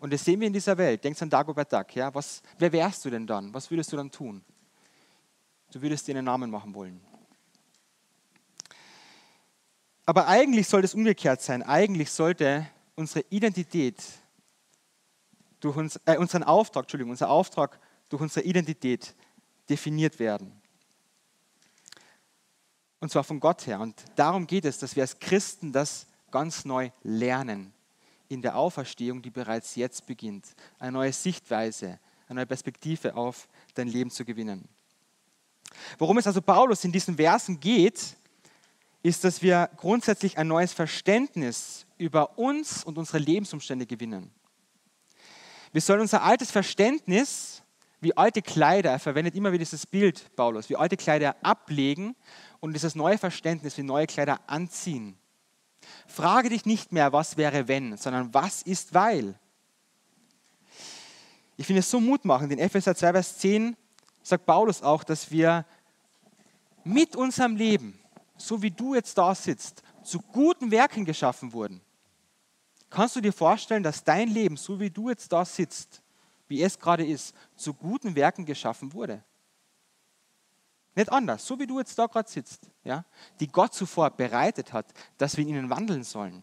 Und 0.00 0.12
das 0.12 0.24
sehen 0.24 0.40
wir 0.40 0.48
in 0.48 0.52
dieser 0.52 0.76
Welt. 0.76 1.04
Denkst 1.04 1.22
an 1.22 1.30
Dagobert 1.30 1.72
Duck. 1.72 1.94
Ja? 1.94 2.12
Was, 2.12 2.42
wer 2.58 2.72
wärst 2.72 3.04
du 3.04 3.10
denn 3.10 3.24
dann? 3.24 3.54
Was 3.54 3.70
würdest 3.70 3.92
du 3.92 3.96
dann 3.96 4.10
tun? 4.10 4.44
Du 5.70 5.80
würdest 5.80 6.08
dir 6.08 6.16
einen 6.16 6.24
Namen 6.24 6.50
machen 6.50 6.74
wollen. 6.74 7.00
Aber 10.06 10.26
eigentlich 10.26 10.66
sollte 10.66 10.86
es 10.86 10.94
umgekehrt 10.94 11.40
sein. 11.40 11.62
Eigentlich 11.62 12.10
sollte 12.10 12.66
unsere 12.96 13.24
Identität 13.30 14.02
durch 15.60 15.76
uns, 15.76 16.00
äh, 16.04 16.16
unseren 16.16 16.42
Auftrag, 16.42 16.82
Entschuldigung, 16.82 17.12
unser 17.12 17.30
Auftrag 17.30 17.78
durch 18.08 18.22
unsere 18.22 18.44
Identität 18.44 19.14
definiert 19.70 20.18
werden. 20.18 20.57
Und 23.00 23.10
zwar 23.10 23.24
von 23.24 23.40
Gott 23.40 23.66
her. 23.66 23.80
Und 23.80 23.94
darum 24.16 24.46
geht 24.46 24.64
es, 24.64 24.78
dass 24.78 24.96
wir 24.96 25.02
als 25.02 25.18
Christen 25.18 25.72
das 25.72 26.06
ganz 26.30 26.64
neu 26.64 26.90
lernen. 27.02 27.72
In 28.28 28.42
der 28.42 28.56
Auferstehung, 28.56 29.22
die 29.22 29.30
bereits 29.30 29.76
jetzt 29.76 30.06
beginnt. 30.06 30.44
Eine 30.78 30.92
neue 30.92 31.12
Sichtweise, 31.12 31.98
eine 32.28 32.40
neue 32.40 32.46
Perspektive 32.46 33.14
auf 33.14 33.48
dein 33.74 33.88
Leben 33.88 34.10
zu 34.10 34.24
gewinnen. 34.24 34.68
Worum 35.98 36.18
es 36.18 36.26
also 36.26 36.42
Paulus 36.42 36.84
in 36.84 36.92
diesen 36.92 37.16
Versen 37.16 37.60
geht, 37.60 38.16
ist, 39.02 39.24
dass 39.24 39.42
wir 39.42 39.70
grundsätzlich 39.76 40.36
ein 40.36 40.48
neues 40.48 40.72
Verständnis 40.72 41.86
über 41.96 42.38
uns 42.38 42.84
und 42.84 42.98
unsere 42.98 43.18
Lebensumstände 43.18 43.86
gewinnen. 43.86 44.30
Wir 45.72 45.80
sollen 45.80 46.00
unser 46.00 46.22
altes 46.22 46.50
Verständnis, 46.50 47.62
wie 48.00 48.16
alte 48.16 48.42
Kleider, 48.42 48.90
er 48.92 48.98
verwendet 48.98 49.34
immer 49.34 49.50
wieder 49.50 49.64
dieses 49.64 49.86
Bild, 49.86 50.34
Paulus, 50.36 50.68
wie 50.68 50.76
alte 50.76 50.96
Kleider 50.96 51.36
ablegen 51.42 52.14
und 52.60 52.72
dieses 52.72 52.94
neue 52.94 53.18
Verständnis 53.18 53.76
wie 53.76 53.82
neue 53.82 54.06
Kleider 54.06 54.40
anziehen. 54.46 55.18
Frage 56.06 56.48
dich 56.48 56.66
nicht 56.66 56.92
mehr, 56.92 57.12
was 57.12 57.36
wäre 57.36 57.68
wenn, 57.68 57.96
sondern 57.96 58.32
was 58.34 58.62
ist 58.62 58.94
weil. 58.94 59.38
Ich 61.56 61.66
finde 61.66 61.80
es 61.80 61.90
so 61.90 62.00
mutmachend. 62.00 62.52
In 62.52 62.58
Epheser 62.58 62.94
2, 62.94 63.12
Vers 63.12 63.38
10 63.38 63.76
sagt 64.22 64.46
Paulus 64.46 64.82
auch, 64.82 65.02
dass 65.02 65.30
wir 65.30 65.64
mit 66.84 67.16
unserem 67.16 67.56
Leben, 67.56 67.98
so 68.36 68.62
wie 68.62 68.70
du 68.70 68.94
jetzt 68.94 69.18
da 69.18 69.34
sitzt, 69.34 69.82
zu 70.04 70.20
guten 70.20 70.70
Werken 70.70 71.04
geschaffen 71.04 71.52
wurden. 71.52 71.80
Kannst 72.90 73.16
du 73.16 73.20
dir 73.20 73.32
vorstellen, 73.32 73.82
dass 73.82 74.04
dein 74.04 74.28
Leben, 74.28 74.56
so 74.56 74.80
wie 74.80 74.88
du 74.90 75.10
jetzt 75.10 75.32
da 75.32 75.44
sitzt, 75.44 76.02
wie 76.48 76.62
es 76.62 76.78
gerade 76.78 77.06
ist, 77.06 77.34
zu 77.56 77.74
guten 77.74 78.14
Werken 78.16 78.44
geschaffen 78.44 78.92
wurde? 78.92 79.22
Nicht 80.94 81.12
anders, 81.12 81.46
so 81.46 81.58
wie 81.60 81.66
du 81.66 81.78
jetzt 81.78 81.96
da 81.96 82.06
gerade 82.06 82.28
sitzt, 82.28 82.68
ja, 82.82 83.04
die 83.38 83.46
Gott 83.46 83.72
zuvor 83.72 84.10
bereitet 84.10 84.72
hat, 84.72 84.92
dass 85.16 85.36
wir 85.36 85.42
in 85.42 85.50
ihnen 85.50 85.70
wandeln 85.70 86.02
sollen. 86.02 86.42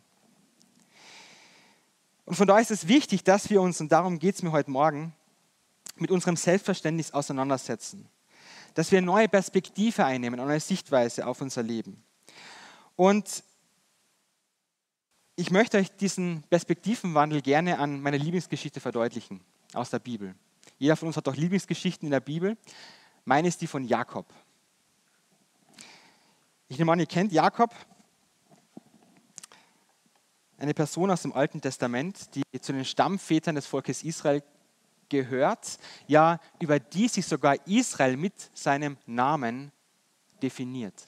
Und 2.24 2.36
von 2.36 2.48
daher 2.48 2.62
ist 2.62 2.72
es 2.72 2.88
wichtig, 2.88 3.24
dass 3.24 3.50
wir 3.50 3.62
uns, 3.62 3.82
und 3.82 3.92
darum 3.92 4.18
geht 4.18 4.36
es 4.36 4.44
mir 4.44 4.52
heute 4.52 4.72
Morgen, 4.72 5.14
mit 5.98 6.10
unserem 6.10 6.38
Selbstverständnis 6.38 7.12
auseinandersetzen. 7.12 8.08
Dass 8.74 8.92
wir 8.92 8.98
eine 8.98 9.08
neue 9.08 9.28
Perspektive 9.28 10.06
einnehmen, 10.06 10.40
eine 10.40 10.50
neue 10.50 10.60
Sichtweise 10.60 11.28
auf 11.28 11.42
unser 11.42 11.64
Leben. 11.64 12.04
Und 12.96 13.44
ich 15.36 15.52
möchte 15.52 15.78
euch 15.78 15.92
diesen 15.98 16.44
Perspektivenwandel 16.44 17.42
gerne 17.42 17.78
an 17.78 18.00
meiner 18.02 18.18
Lieblingsgeschichte 18.18 18.80
verdeutlichen 18.80 19.42
aus 19.74 19.90
der 19.90 20.00
Bibel. 20.00 20.36
Jeder 20.78 20.96
von 20.96 21.08
uns 21.08 21.18
hat 21.18 21.28
doch 21.28 21.36
Lieblingsgeschichten 21.36 22.08
in 22.08 22.12
der 22.12 22.20
Bibel. 22.20 22.58
Meine 23.24 23.48
ist 23.48 23.62
die 23.62 23.68
von 23.68 23.84
Jakob. 23.84 24.26
Ich 26.68 26.78
nehme 26.78 26.92
an, 26.92 27.00
ihr 27.00 27.06
kennt 27.06 27.32
Jakob, 27.32 27.74
eine 30.58 30.74
Person 30.74 31.12
aus 31.12 31.22
dem 31.22 31.34
Alten 31.34 31.62
Testament, 31.62 32.34
die 32.36 32.44
zu 32.60 32.74
den 32.74 32.86
Stammvätern 32.86 33.56
des 33.56 33.68
Volkes 33.68 34.04
Israel 34.04 34.42
gehört, 35.10 35.78
ja, 36.08 36.40
über 36.60 36.80
die 36.80 37.08
sich 37.08 37.26
sogar 37.26 37.56
Israel 37.68 38.18
mit 38.18 38.34
seinem 38.58 38.98
Namen 39.06 39.72
definiert. 40.42 41.08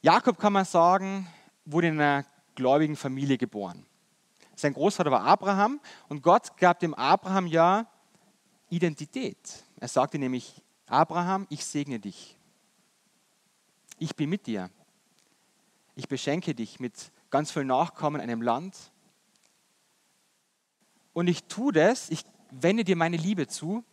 Jakob 0.00 0.38
kann 0.38 0.52
man 0.52 0.64
sagen, 0.64 1.28
wurde 1.64 1.88
in 1.88 2.00
einer 2.00 2.26
gläubigen 2.56 2.96
Familie 2.96 3.38
geboren. 3.38 3.86
Sein 4.54 4.74
Großvater 4.74 5.10
war 5.10 5.22
Abraham 5.22 5.80
und 6.08 6.22
Gott 6.22 6.56
gab 6.56 6.80
dem 6.80 6.94
Abraham 6.94 7.46
ja 7.46 7.86
Identität. 8.68 9.36
Er 9.80 9.88
sagte 9.88 10.18
nämlich, 10.18 10.62
Abraham, 10.86 11.46
ich 11.50 11.64
segne 11.64 11.98
dich. 11.98 12.38
Ich 13.98 14.14
bin 14.16 14.30
mit 14.30 14.46
dir. 14.46 14.70
Ich 15.94 16.08
beschenke 16.08 16.54
dich 16.54 16.80
mit 16.80 17.12
ganz 17.30 17.50
vielen 17.50 17.66
Nachkommen, 17.66 18.20
einem 18.20 18.42
Land. 18.42 18.76
Und 21.12 21.28
ich 21.28 21.44
tue 21.44 21.72
das, 21.72 22.10
ich 22.10 22.24
wende 22.50 22.84
dir 22.84 22.96
meine 22.96 23.16
Liebe 23.16 23.46
zu, 23.46 23.84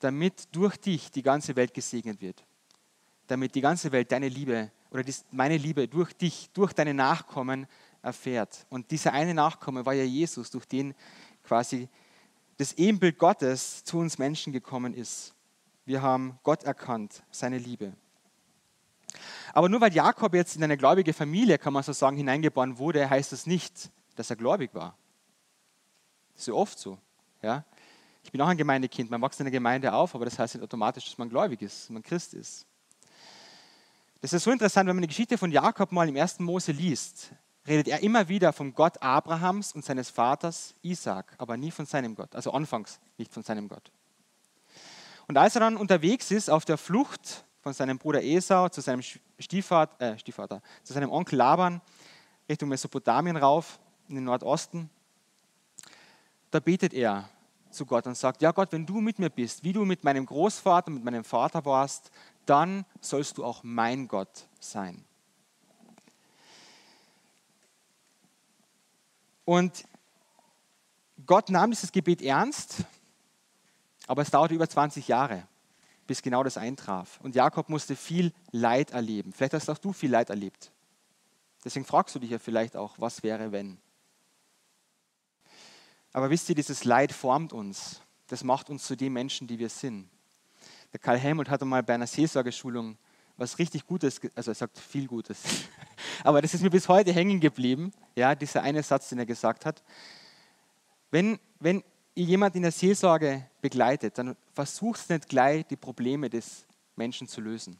damit 0.00 0.48
durch 0.52 0.76
dich 0.76 1.10
die 1.10 1.22
ganze 1.22 1.56
Welt 1.56 1.74
gesegnet 1.74 2.20
wird. 2.20 2.44
Damit 3.26 3.54
die 3.54 3.60
ganze 3.60 3.90
Welt 3.92 4.12
deine 4.12 4.28
Liebe 4.28 4.70
oder 4.90 5.02
meine 5.30 5.56
Liebe 5.56 5.88
durch 5.88 6.12
dich, 6.12 6.50
durch 6.52 6.72
deine 6.72 6.94
Nachkommen 6.94 7.66
erfährt. 8.04 8.66
Und 8.68 8.90
dieser 8.90 9.12
eine 9.12 9.34
Nachkomme 9.34 9.84
war 9.84 9.94
ja 9.94 10.04
Jesus, 10.04 10.50
durch 10.50 10.66
den 10.66 10.94
quasi 11.42 11.88
das 12.56 12.74
Ebenbild 12.74 13.18
Gottes 13.18 13.84
zu 13.84 13.98
uns 13.98 14.18
Menschen 14.18 14.52
gekommen 14.52 14.94
ist. 14.94 15.34
Wir 15.84 16.02
haben 16.02 16.38
Gott 16.42 16.64
erkannt, 16.64 17.22
seine 17.30 17.58
Liebe. 17.58 17.94
Aber 19.52 19.68
nur 19.68 19.80
weil 19.80 19.92
Jakob 19.92 20.34
jetzt 20.34 20.56
in 20.56 20.64
eine 20.64 20.76
gläubige 20.76 21.12
Familie, 21.12 21.58
kann 21.58 21.72
man 21.72 21.82
so 21.82 21.92
sagen, 21.92 22.16
hineingeboren 22.16 22.78
wurde, 22.78 23.08
heißt 23.08 23.32
das 23.32 23.46
nicht, 23.46 23.90
dass 24.16 24.30
er 24.30 24.36
gläubig 24.36 24.74
war. 24.74 24.96
Das 26.32 26.42
ist 26.42 26.48
ja 26.48 26.54
oft 26.54 26.78
so. 26.78 26.98
Ja? 27.42 27.64
Ich 28.22 28.32
bin 28.32 28.40
auch 28.40 28.48
ein 28.48 28.56
Gemeindekind, 28.56 29.10
man 29.10 29.20
wächst 29.22 29.40
in 29.40 29.44
der 29.44 29.52
Gemeinde 29.52 29.92
auf, 29.92 30.14
aber 30.14 30.24
das 30.24 30.38
heißt 30.38 30.54
nicht 30.54 30.64
automatisch, 30.64 31.04
dass 31.04 31.18
man 31.18 31.28
gläubig 31.28 31.60
ist, 31.62 31.82
dass 31.82 31.90
man 31.90 32.02
Christ 32.02 32.34
ist. 32.34 32.66
Das 34.20 34.32
ist 34.32 34.42
so 34.42 34.50
interessant, 34.50 34.88
wenn 34.88 34.96
man 34.96 35.02
die 35.02 35.08
Geschichte 35.08 35.36
von 35.36 35.52
Jakob 35.52 35.92
mal 35.92 36.08
im 36.08 36.16
ersten 36.16 36.44
Mose 36.44 36.72
liest, 36.72 37.30
redet 37.66 37.88
er 37.88 38.02
immer 38.02 38.28
wieder 38.28 38.52
vom 38.52 38.74
Gott 38.74 39.02
Abrahams 39.02 39.72
und 39.72 39.84
seines 39.84 40.10
Vaters 40.10 40.74
Isaac, 40.82 41.34
aber 41.38 41.56
nie 41.56 41.70
von 41.70 41.86
seinem 41.86 42.14
Gott, 42.14 42.34
also 42.34 42.52
anfangs 42.52 43.00
nicht 43.16 43.32
von 43.32 43.42
seinem 43.42 43.68
Gott. 43.68 43.90
Und 45.26 45.38
als 45.38 45.54
er 45.54 45.60
dann 45.60 45.76
unterwegs 45.76 46.30
ist 46.30 46.50
auf 46.50 46.64
der 46.64 46.76
Flucht 46.76 47.44
von 47.62 47.72
seinem 47.72 47.98
Bruder 47.98 48.22
Esau 48.22 48.68
zu 48.68 48.82
seinem 48.82 49.02
Stiefvater, 49.38 50.12
äh, 50.12 50.18
Stiefvater 50.18 50.60
zu 50.82 50.92
seinem 50.92 51.10
Onkel 51.10 51.38
Laban 51.38 51.80
Richtung 52.48 52.68
Mesopotamien 52.68 53.36
rauf 53.36 53.78
in 54.08 54.16
den 54.16 54.24
Nordosten, 54.24 54.90
da 56.50 56.60
betet 56.60 56.92
er 56.92 57.28
zu 57.70 57.86
Gott 57.86 58.06
und 58.06 58.16
sagt, 58.16 58.42
ja 58.42 58.52
Gott, 58.52 58.70
wenn 58.72 58.86
du 58.86 59.00
mit 59.00 59.18
mir 59.18 59.30
bist, 59.30 59.64
wie 59.64 59.72
du 59.72 59.84
mit 59.84 60.04
meinem 60.04 60.26
Großvater, 60.26 60.90
mit 60.90 61.02
meinem 61.02 61.24
Vater 61.24 61.64
warst, 61.64 62.10
dann 62.46 62.84
sollst 63.00 63.38
du 63.38 63.44
auch 63.44 63.62
mein 63.62 64.06
Gott 64.06 64.46
sein. 64.60 65.04
Und 69.44 69.84
Gott 71.26 71.50
nahm 71.50 71.70
dieses 71.70 71.92
Gebet 71.92 72.22
ernst, 72.22 72.84
aber 74.06 74.22
es 74.22 74.30
dauerte 74.30 74.54
über 74.54 74.68
20 74.68 75.08
Jahre. 75.08 75.46
bis 76.06 76.22
genau 76.22 76.42
das 76.42 76.58
eintraf. 76.58 77.18
Und 77.22 77.34
Jakob 77.34 77.68
musste 77.68 77.96
viel 77.96 78.32
Leid 78.52 78.90
erleben. 78.90 79.32
Vielleicht 79.32 79.54
hast 79.54 79.70
auch 79.70 79.78
du 79.78 79.92
viel 79.92 80.10
Leid 80.10 80.30
erlebt. 80.30 80.70
Deswegen 81.64 81.86
fragst 81.86 82.14
du 82.14 82.18
dich 82.18 82.30
ja 82.30 82.38
vielleicht 82.38 82.76
auch, 82.76 82.94
was 82.98 83.22
wäre, 83.22 83.52
wenn. 83.52 83.78
Aber 86.12 86.30
wisst 86.30 86.48
ihr, 86.48 86.54
dieses 86.54 86.84
Leid 86.84 87.12
formt 87.12 87.52
uns. 87.52 88.00
Das 88.26 88.44
macht 88.44 88.70
uns 88.70 88.84
zu 88.84 88.96
den 88.96 89.12
Menschen, 89.12 89.46
die 89.46 89.58
wir 89.58 89.70
sind. 89.70 90.08
Der 90.92 91.00
Karl 91.00 91.18
Helmut 91.18 91.48
hat 91.48 91.62
einmal 91.62 91.82
bei 91.82 91.94
einer 91.94 92.06
Seelsorgeschulung 92.06 92.96
was 93.36 93.58
richtig 93.58 93.86
Gutes, 93.86 94.20
also 94.34 94.50
er 94.50 94.54
sagt 94.54 94.78
viel 94.78 95.06
Gutes, 95.06 95.42
aber 96.24 96.40
das 96.40 96.54
ist 96.54 96.62
mir 96.62 96.70
bis 96.70 96.88
heute 96.88 97.12
hängen 97.12 97.40
geblieben, 97.40 97.92
ja, 98.14 98.34
dieser 98.34 98.62
eine 98.62 98.82
Satz, 98.82 99.08
den 99.08 99.18
er 99.18 99.26
gesagt 99.26 99.66
hat. 99.66 99.82
Wenn, 101.10 101.38
wenn 101.58 101.82
ihr 102.14 102.24
jemand 102.24 102.54
in 102.56 102.62
der 102.62 102.72
Seelsorge 102.72 103.46
begleitet, 103.60 104.18
dann 104.18 104.36
versucht 104.52 105.10
nicht 105.10 105.28
gleich 105.28 105.66
die 105.66 105.76
Probleme 105.76 106.30
des 106.30 106.64
Menschen 106.96 107.26
zu 107.26 107.40
lösen. 107.40 107.76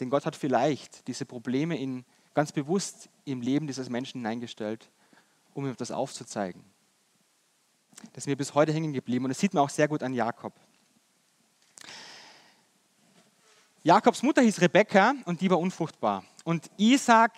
Denn 0.00 0.10
Gott 0.10 0.26
hat 0.26 0.36
vielleicht 0.36 1.06
diese 1.06 1.24
Probleme 1.24 1.78
in, 1.78 2.04
ganz 2.34 2.52
bewusst 2.52 3.08
im 3.24 3.40
Leben 3.40 3.66
dieses 3.66 3.88
Menschen 3.88 4.20
hineingestellt, 4.20 4.90
um 5.52 5.66
ihm 5.66 5.76
das 5.76 5.90
aufzuzeigen. 5.90 6.64
Das 8.12 8.24
ist 8.24 8.26
mir 8.26 8.36
bis 8.36 8.54
heute 8.54 8.72
hängen 8.72 8.92
geblieben 8.92 9.24
und 9.24 9.28
das 9.28 9.38
sieht 9.38 9.54
man 9.54 9.62
auch 9.62 9.70
sehr 9.70 9.88
gut 9.88 10.02
an 10.02 10.12
Jakob. 10.12 10.52
Jakobs 13.86 14.22
Mutter 14.22 14.40
hieß 14.40 14.62
Rebekka 14.62 15.12
und 15.26 15.42
die 15.42 15.50
war 15.50 15.58
unfruchtbar. 15.58 16.24
Und 16.42 16.70
Isaac 16.78 17.32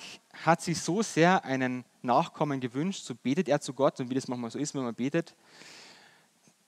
hat 0.44 0.62
sich 0.62 0.80
so 0.80 1.02
sehr 1.02 1.44
einen 1.44 1.84
Nachkommen 2.02 2.60
gewünscht, 2.60 3.02
so 3.02 3.16
betet 3.16 3.48
er 3.48 3.60
zu 3.60 3.74
Gott 3.74 3.98
und 3.98 4.10
wie 4.10 4.14
das 4.14 4.28
manchmal 4.28 4.52
so 4.52 4.58
ist, 4.60 4.72
wenn 4.72 4.84
man 4.84 4.94
betet. 4.94 5.34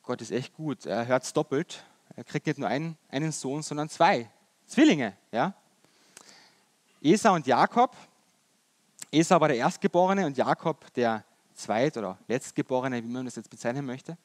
Gott 0.03 0.21
ist 0.21 0.33
echt 0.33 0.53
gut, 0.53 0.85
er 0.85 1.07
hört 1.07 1.23
es 1.23 1.33
doppelt. 1.33 1.85
Er 2.17 2.25
kriegt 2.25 2.49
nicht 2.49 2.59
nur 2.59 2.69
einen, 2.69 2.99
einen 3.09 3.31
Sohn, 3.31 3.63
sondern 3.63 3.89
zwei 3.89 4.29
Zwillinge. 4.67 5.17
Ja? 5.31 5.55
Esau 7.01 7.35
und 7.35 7.47
Jakob. 7.47 7.97
Esau 9.13 9.41
war 9.41 9.47
der 9.47 9.59
Erstgeborene 9.59 10.27
und 10.27 10.37
Jakob 10.37 10.93
der 10.95 11.25
Zweit- 11.55 11.97
oder 11.97 12.19
Letztgeborene, 12.27 13.01
wie 13.01 13.07
man 13.09 13.27
das 13.27 13.37
jetzt 13.37 13.49
bezeichnen 13.49 13.87
möchte. 13.87 14.19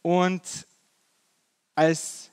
Und 0.00 0.42
als, 1.74 2.29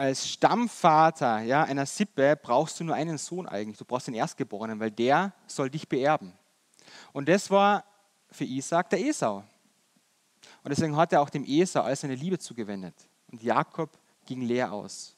als 0.00 0.26
Stammvater 0.26 1.40
ja, 1.42 1.62
einer 1.64 1.84
Sippe 1.84 2.34
brauchst 2.34 2.80
du 2.80 2.84
nur 2.84 2.94
einen 2.94 3.18
Sohn 3.18 3.46
eigentlich. 3.46 3.76
Du 3.76 3.84
brauchst 3.84 4.06
den 4.06 4.14
Erstgeborenen, 4.14 4.80
weil 4.80 4.90
der 4.90 5.34
soll 5.46 5.68
dich 5.68 5.86
beerben. 5.88 6.32
Und 7.12 7.28
das 7.28 7.50
war 7.50 7.84
für 8.30 8.44
Isaac 8.44 8.88
der 8.88 9.00
Esau. 9.00 9.44
Und 10.62 10.70
deswegen 10.70 10.96
hat 10.96 11.12
er 11.12 11.20
auch 11.20 11.28
dem 11.28 11.44
Esau 11.44 11.82
all 11.82 11.94
seine 11.94 12.14
Liebe 12.14 12.38
zugewendet. 12.38 12.94
Und 13.30 13.42
Jakob 13.42 13.90
ging 14.24 14.40
leer 14.40 14.72
aus. 14.72 15.14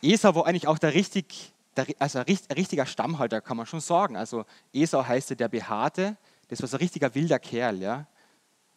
Esau 0.00 0.34
war 0.34 0.46
eigentlich 0.46 0.66
auch 0.66 0.78
der 0.78 0.94
richtig 0.94 1.52
also 1.98 2.18
ein 2.18 2.38
richtiger 2.56 2.84
Stammhalter, 2.84 3.40
kann 3.40 3.56
man 3.56 3.66
schon 3.66 3.80
sagen. 3.80 4.16
Also 4.16 4.44
Esau 4.72 5.06
heißt 5.06 5.38
der 5.38 5.48
Behaarte, 5.48 6.16
das 6.48 6.60
war 6.60 6.68
so 6.68 6.76
ein 6.76 6.80
richtiger 6.80 7.14
wilder 7.14 7.38
Kerl, 7.38 7.80
ja. 7.80 8.06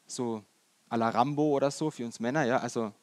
So 0.05 0.43
à 0.89 0.97
la 0.97 1.09
Rambo 1.09 1.49
oder 1.55 1.71
so 1.71 1.89
für 1.89 2.05
uns 2.05 2.19
Männer, 2.19 2.43
ja. 2.43 2.57
Also 2.57 2.93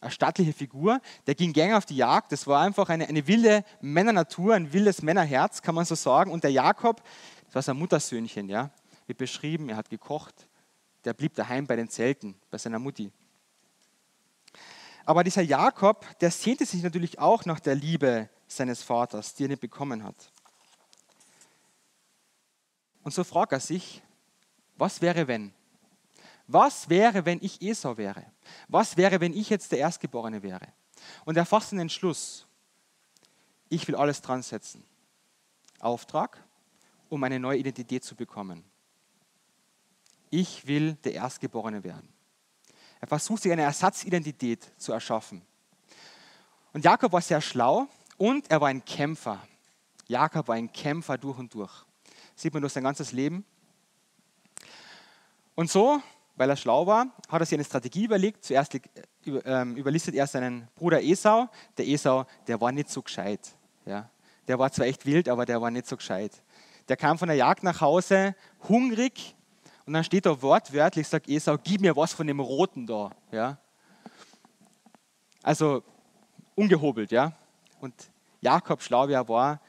eine 0.00 0.10
stattliche 0.10 0.52
Figur, 0.52 1.00
der 1.26 1.34
ging 1.34 1.52
gern 1.52 1.74
auf 1.74 1.84
die 1.84 1.96
Jagd. 1.96 2.32
Das 2.32 2.46
war 2.46 2.62
einfach 2.62 2.88
eine, 2.88 3.08
eine 3.08 3.26
wilde 3.26 3.64
Männernatur, 3.80 4.54
ein 4.54 4.72
wildes 4.72 5.02
Männerherz, 5.02 5.62
kann 5.62 5.74
man 5.74 5.84
so 5.84 5.94
sagen. 5.94 6.30
Und 6.30 6.44
der 6.44 6.52
Jakob, 6.52 7.02
das 7.46 7.54
war 7.54 7.62
sein 7.62 7.76
Muttersöhnchen, 7.76 8.48
ja, 8.48 8.70
wird 9.06 9.18
beschrieben, 9.18 9.68
er 9.68 9.76
hat 9.76 9.90
gekocht, 9.90 10.48
der 11.04 11.14
blieb 11.14 11.34
daheim 11.34 11.66
bei 11.66 11.76
den 11.76 11.88
Zelten, 11.88 12.36
bei 12.50 12.58
seiner 12.58 12.78
Mutti. 12.78 13.10
Aber 15.04 15.24
dieser 15.24 15.42
Jakob, 15.42 16.06
der 16.20 16.30
sehnte 16.30 16.66
sich 16.66 16.82
natürlich 16.82 17.18
auch 17.18 17.44
nach 17.46 17.60
der 17.60 17.74
Liebe 17.74 18.28
seines 18.46 18.82
Vaters, 18.82 19.34
die 19.34 19.46
er 19.46 19.48
nicht 19.48 19.60
bekommen 19.60 20.04
hat. 20.04 20.30
Und 23.02 23.14
so 23.14 23.24
fragt 23.24 23.52
er 23.52 23.60
sich, 23.60 24.02
was 24.76 25.00
wäre 25.00 25.26
wenn? 25.26 25.54
Was 26.48 26.88
wäre, 26.88 27.26
wenn 27.26 27.38
ich 27.42 27.60
Esau 27.60 27.96
wäre? 27.98 28.24
Was 28.68 28.96
wäre, 28.96 29.20
wenn 29.20 29.34
ich 29.34 29.50
jetzt 29.50 29.70
der 29.70 29.80
Erstgeborene 29.80 30.42
wäre? 30.42 30.66
Und 31.26 31.36
er 31.36 31.44
fasst 31.44 31.72
einen 31.72 31.82
Entschluss. 31.82 32.46
Ich 33.68 33.86
will 33.86 33.94
alles 33.94 34.22
dran 34.22 34.42
setzen. 34.42 34.82
Auftrag, 35.78 36.42
um 37.10 37.22
eine 37.22 37.38
neue 37.38 37.58
Identität 37.58 38.02
zu 38.02 38.16
bekommen. 38.16 38.64
Ich 40.30 40.66
will 40.66 40.94
der 41.04 41.12
Erstgeborene 41.12 41.84
werden. 41.84 42.08
Er 43.00 43.08
versucht 43.08 43.42
sich 43.42 43.52
eine 43.52 43.62
Ersatzidentität 43.62 44.72
zu 44.78 44.92
erschaffen. 44.92 45.42
Und 46.72 46.82
Jakob 46.82 47.12
war 47.12 47.20
sehr 47.20 47.42
schlau 47.42 47.88
und 48.16 48.50
er 48.50 48.60
war 48.60 48.68
ein 48.68 48.84
Kämpfer. 48.84 49.46
Jakob 50.06 50.48
war 50.48 50.54
ein 50.54 50.72
Kämpfer 50.72 51.18
durch 51.18 51.38
und 51.38 51.52
durch. 51.52 51.84
sieht 52.34 52.54
man 52.54 52.62
durch 52.62 52.72
sein 52.72 52.84
ganzes 52.84 53.12
Leben. 53.12 53.44
Und 55.54 55.70
so, 55.70 56.02
weil 56.38 56.48
er 56.48 56.56
schlau 56.56 56.86
war, 56.86 57.08
hat 57.28 57.42
er 57.42 57.46
sich 57.46 57.54
eine 57.54 57.64
Strategie 57.64 58.04
überlegt. 58.04 58.44
Zuerst 58.44 58.78
ähm, 59.26 59.76
überlistet 59.76 60.14
er 60.14 60.26
seinen 60.26 60.68
Bruder 60.76 61.02
Esau. 61.02 61.48
Der 61.76 61.86
Esau, 61.86 62.26
der 62.46 62.60
war 62.60 62.70
nicht 62.70 62.88
so 62.90 63.02
gescheit. 63.02 63.40
Ja. 63.84 64.08
Der 64.46 64.58
war 64.58 64.70
zwar 64.70 64.86
echt 64.86 65.04
wild, 65.04 65.28
aber 65.28 65.44
der 65.44 65.60
war 65.60 65.70
nicht 65.70 65.86
so 65.86 65.96
gescheit. 65.96 66.32
Der 66.88 66.96
kam 66.96 67.18
von 67.18 67.28
der 67.28 67.36
Jagd 67.36 67.64
nach 67.64 67.80
Hause, 67.80 68.34
hungrig. 68.68 69.34
Und 69.84 69.94
dann 69.94 70.04
steht 70.04 70.26
da 70.26 70.40
wortwörtlich, 70.40 71.08
sagt 71.08 71.28
Esau, 71.28 71.58
gib 71.62 71.80
mir 71.80 71.96
was 71.96 72.12
von 72.12 72.26
dem 72.26 72.40
Roten 72.40 72.86
da. 72.86 73.10
Ja. 73.32 73.58
Also 75.42 75.82
ungehobelt, 76.54 77.10
ja. 77.10 77.32
Und 77.80 77.94
Jakob, 78.40 78.82
schlau 78.82 79.08
wie 79.08 79.12
er 79.12 79.28
war, 79.28 79.60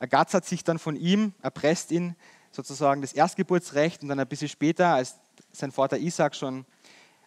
ergattert 0.00 0.44
sich 0.44 0.64
dann 0.64 0.78
von 0.78 0.96
ihm, 0.96 1.34
erpresst 1.40 1.92
ihn 1.92 2.16
sozusagen 2.50 3.00
das 3.00 3.12
Erstgeburtsrecht 3.12 4.02
und 4.02 4.08
dann 4.08 4.18
ein 4.18 4.26
bisschen 4.26 4.48
später, 4.48 4.88
als 4.88 5.16
sein 5.58 5.72
Vater 5.72 5.98
Isaac 5.98 6.34
schon 6.36 6.64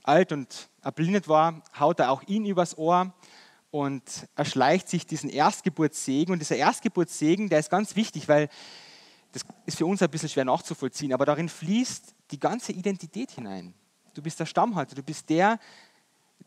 alt 0.03 0.31
und 0.31 0.69
erblindet 0.81 1.27
war, 1.27 1.61
haut 1.79 1.99
er 1.99 2.11
auch 2.11 2.23
ihn 2.23 2.45
übers 2.45 2.77
Ohr 2.77 3.13
und 3.71 4.27
erschleicht 4.35 4.89
sich 4.89 5.05
diesen 5.05 5.29
Erstgeburtssegen. 5.29 6.33
Und 6.33 6.39
dieser 6.39 6.55
Erstgeburtssegen, 6.55 7.49
der 7.49 7.59
ist 7.59 7.69
ganz 7.69 7.95
wichtig, 7.95 8.27
weil 8.27 8.49
das 9.31 9.43
ist 9.65 9.77
für 9.77 9.85
uns 9.85 10.01
ein 10.01 10.09
bisschen 10.09 10.29
schwer 10.29 10.45
nachzuvollziehen, 10.45 11.13
aber 11.13 11.25
darin 11.25 11.49
fließt 11.49 12.15
die 12.31 12.39
ganze 12.39 12.71
Identität 12.71 13.31
hinein. 13.31 13.73
Du 14.13 14.21
bist 14.21 14.39
der 14.39 14.47
Stammhalter, 14.47 14.95
du 14.95 15.03
bist 15.03 15.29
der, 15.29 15.59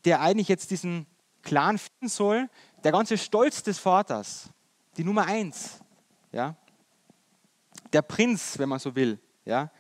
der 0.05 0.21
eigentlich 0.21 0.49
jetzt 0.49 0.71
diesen 0.71 1.07
Clan 1.43 1.79
finden 1.79 2.09
soll, 2.09 2.49
der 2.83 2.93
ganze 2.93 3.17
Stolz 3.19 3.63
des 3.63 3.79
Vaters, 3.79 4.51
die 4.97 5.05
Nummer 5.05 5.27
eins, 5.27 5.81
ja, 6.33 6.57
der 7.93 8.03
Prinz, 8.03 8.59
wenn 8.59 8.69
man 8.69 8.79
so 8.79 8.95
will, 8.95 9.21
ja. 9.45 9.71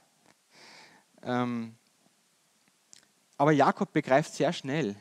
Ähm, 1.24 1.74
aber 3.42 3.52
Jakob 3.52 3.92
begreift 3.92 4.32
sehr 4.32 4.52
schnell, 4.52 4.96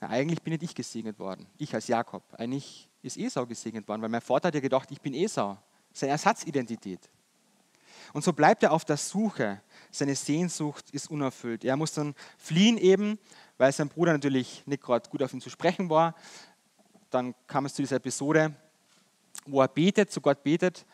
na, 0.00 0.08
eigentlich 0.08 0.42
bin 0.42 0.52
nicht 0.52 0.62
ich 0.62 0.74
gesegnet 0.74 1.18
worden, 1.18 1.46
ich 1.58 1.74
als 1.74 1.88
Jakob. 1.88 2.22
Eigentlich 2.38 2.88
ist 3.02 3.16
Esau 3.16 3.46
gesegnet 3.46 3.88
worden, 3.88 4.02
weil 4.02 4.08
mein 4.08 4.20
Vater 4.20 4.48
hat 4.48 4.54
ja 4.54 4.60
gedacht, 4.60 4.90
ich 4.90 5.00
bin 5.00 5.14
Esau, 5.14 5.56
seine 5.92 6.12
Ersatzidentität. 6.12 7.08
Und 8.12 8.22
so 8.22 8.32
bleibt 8.32 8.62
er 8.62 8.72
auf 8.72 8.84
der 8.84 8.96
Suche. 8.96 9.60
Seine 9.90 10.14
Sehnsucht 10.14 10.90
ist 10.90 11.10
unerfüllt. 11.10 11.64
Er 11.64 11.76
muss 11.76 11.92
dann 11.92 12.14
fliehen 12.38 12.78
eben, 12.78 13.18
weil 13.58 13.72
sein 13.72 13.88
Bruder 13.88 14.12
natürlich 14.12 14.62
nicht 14.66 14.82
gerade 14.82 15.08
gut 15.10 15.22
auf 15.22 15.32
ihn 15.32 15.40
zu 15.40 15.50
sprechen 15.50 15.90
war 15.90 16.14
dann 17.10 17.34
kam 17.46 17.66
es 17.66 17.74
zu 17.74 17.82
dieser 17.82 17.96
Episode, 17.96 18.54
wo 19.46 19.60
er 19.60 19.68
betet, 19.68 20.10
zu 20.10 20.20
Gott 20.20 20.42
betet 20.42 20.84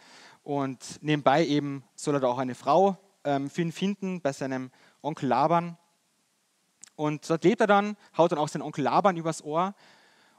und 0.44 1.02
nebenbei 1.02 1.44
eben 1.46 1.84
soll 1.94 2.14
er 2.14 2.20
da 2.20 2.28
auch 2.28 2.38
eine 2.38 2.54
Frau 2.54 2.96
ähm, 3.24 3.50
finden 3.50 4.20
bei 4.20 4.32
seinem 4.32 4.70
Onkel 5.02 5.28
Laban. 5.28 5.76
Und 6.96 7.28
dort 7.28 7.44
lebt 7.44 7.60
er 7.60 7.66
dann, 7.66 7.96
haut 8.16 8.32
dann 8.32 8.38
auch 8.38 8.48
seinen 8.48 8.62
Onkel 8.62 8.84
Laban 8.84 9.16
übers 9.16 9.42
Ohr. 9.42 9.74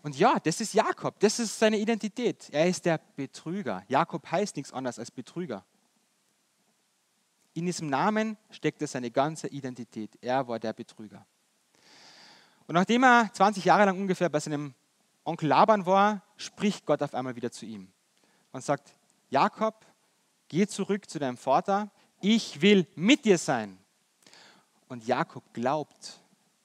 Und 0.01 0.17
ja, 0.17 0.37
das 0.39 0.59
ist 0.61 0.73
Jakob, 0.73 1.19
das 1.19 1.39
ist 1.39 1.57
seine 1.57 1.77
Identität. 1.77 2.49
Er 2.51 2.67
ist 2.67 2.85
der 2.85 2.99
Betrüger. 3.15 3.83
Jakob 3.87 4.29
heißt 4.29 4.55
nichts 4.57 4.73
anderes 4.73 4.99
als 4.99 5.11
Betrüger. 5.11 5.63
In 7.53 7.65
diesem 7.65 7.87
Namen 7.87 8.37
steckte 8.49 8.87
seine 8.87 9.11
ganze 9.11 9.47
Identität. 9.47 10.17
Er 10.21 10.47
war 10.47 10.59
der 10.59 10.73
Betrüger. 10.73 11.25
Und 12.67 12.75
nachdem 12.75 13.03
er 13.03 13.31
20 13.31 13.63
Jahre 13.65 13.85
lang 13.85 13.97
ungefähr 13.99 14.29
bei 14.29 14.39
seinem 14.39 14.73
Onkel 15.23 15.49
Laban 15.49 15.85
war, 15.85 16.23
spricht 16.37 16.85
Gott 16.85 17.01
auf 17.01 17.13
einmal 17.13 17.35
wieder 17.35 17.51
zu 17.51 17.65
ihm 17.65 17.91
und 18.51 18.63
sagt, 18.63 18.93
Jakob, 19.29 19.85
geh 20.47 20.67
zurück 20.67 21.09
zu 21.09 21.19
deinem 21.19 21.37
Vater, 21.37 21.91
ich 22.21 22.61
will 22.61 22.87
mit 22.95 23.25
dir 23.25 23.37
sein. 23.37 23.77
Und 24.87 25.05
Jakob 25.07 25.43
glaubt 25.53 26.22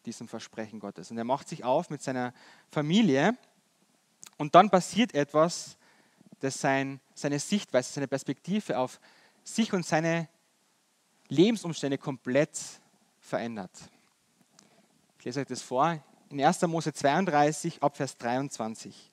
diesem 0.08 0.28
Versprechen 0.28 0.80
Gottes 0.80 1.10
und 1.10 1.18
er 1.18 1.24
macht 1.24 1.48
sich 1.48 1.64
auf 1.64 1.90
mit 1.90 2.02
seiner 2.02 2.32
Familie 2.70 3.36
und 4.38 4.54
dann 4.54 4.70
passiert 4.70 5.14
etwas, 5.14 5.76
das 6.40 6.60
sein, 6.60 7.00
seine 7.14 7.38
Sichtweise, 7.38 7.92
seine 7.92 8.08
Perspektive 8.08 8.78
auf 8.78 9.00
sich 9.44 9.72
und 9.72 9.84
seine 9.84 10.28
Lebensumstände 11.28 11.98
komplett 11.98 12.58
verändert. 13.20 13.72
Ich 15.18 15.24
lese 15.24 15.40
euch 15.40 15.46
das 15.46 15.62
vor, 15.62 16.02
in 16.30 16.42
1. 16.42 16.62
Mose 16.62 16.92
32, 16.92 17.82
Abvers 17.82 18.16
23. 18.16 19.10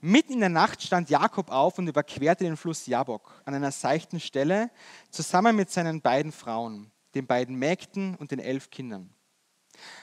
Mitten 0.00 0.34
in 0.34 0.40
der 0.40 0.48
Nacht 0.48 0.82
stand 0.82 1.10
Jakob 1.10 1.50
auf 1.50 1.78
und 1.78 1.88
überquerte 1.88 2.44
den 2.44 2.56
Fluss 2.56 2.86
Jabok 2.86 3.42
an 3.44 3.54
einer 3.54 3.72
seichten 3.72 4.20
Stelle 4.20 4.70
zusammen 5.10 5.56
mit 5.56 5.70
seinen 5.70 6.00
beiden 6.00 6.32
Frauen, 6.32 6.90
den 7.14 7.26
beiden 7.26 7.56
Mägden 7.56 8.14
und 8.16 8.30
den 8.30 8.38
elf 8.38 8.70
Kindern. 8.70 9.10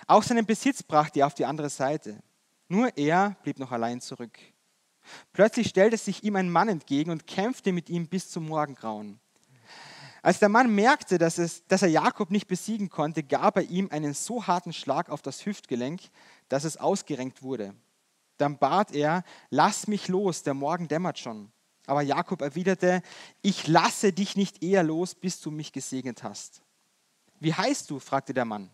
Auch 0.08 0.24
seinen 0.24 0.46
Besitz 0.46 0.84
brachte 0.84 1.20
er 1.20 1.28
auf 1.28 1.34
die 1.34 1.46
andere 1.46 1.70
Seite. 1.70 2.22
Nur 2.68 2.98
er 2.98 3.36
blieb 3.44 3.60
noch 3.60 3.72
allein 3.72 4.02
zurück. 4.02 4.38
Plötzlich 5.34 5.70
stellte 5.70 5.98
sich 5.98 6.24
ihm 6.24 6.36
ein 6.36 6.50
Mann 6.50 6.70
entgegen 6.70 7.12
und 7.12 7.28
kämpfte 7.28 7.72
mit 7.72 7.90
ihm 7.90 8.08
bis 8.08 8.30
zum 8.30 8.48
Morgengrauen. 8.48 9.20
Als 10.22 10.40
der 10.40 10.48
Mann 10.48 10.74
merkte, 10.74 11.18
dass, 11.18 11.38
es, 11.38 11.68
dass 11.68 11.82
er 11.82 11.90
Jakob 11.90 12.32
nicht 12.32 12.48
besiegen 12.48 12.90
konnte, 12.90 13.24
gab 13.24 13.58
er 13.58 13.64
ihm 13.64 13.90
einen 13.92 14.14
so 14.14 14.48
harten 14.48 14.72
Schlag 14.72 15.10
auf 15.10 15.22
das 15.22 15.46
Hüftgelenk, 15.46 16.02
dass 16.48 16.64
es 16.64 16.78
ausgerenkt 16.78 17.44
wurde. 17.44 17.76
Dann 18.38 18.58
bat 18.58 18.94
er, 18.94 19.24
lass 19.50 19.88
mich 19.88 20.08
los, 20.08 20.44
der 20.44 20.54
Morgen 20.54 20.88
dämmert 20.88 21.20
schon. 21.20 21.52
Aber 21.86 22.02
Jakob 22.02 22.42
erwiderte, 22.42 23.02
ich 23.42 23.68
lasse 23.68 24.14
dich 24.14 24.38
nicht 24.38 24.64
eher 24.64 24.84
los, 24.84 25.14
bis 25.14 25.42
du 25.42 25.52
mich 25.52 25.74
gesegnet 25.74 26.24
hast. 26.24 26.62
Wie 27.40 27.54
heißt 27.54 27.90
du? 27.90 28.00
fragte 28.00 28.34
der 28.34 28.46
Mann. 28.46 28.72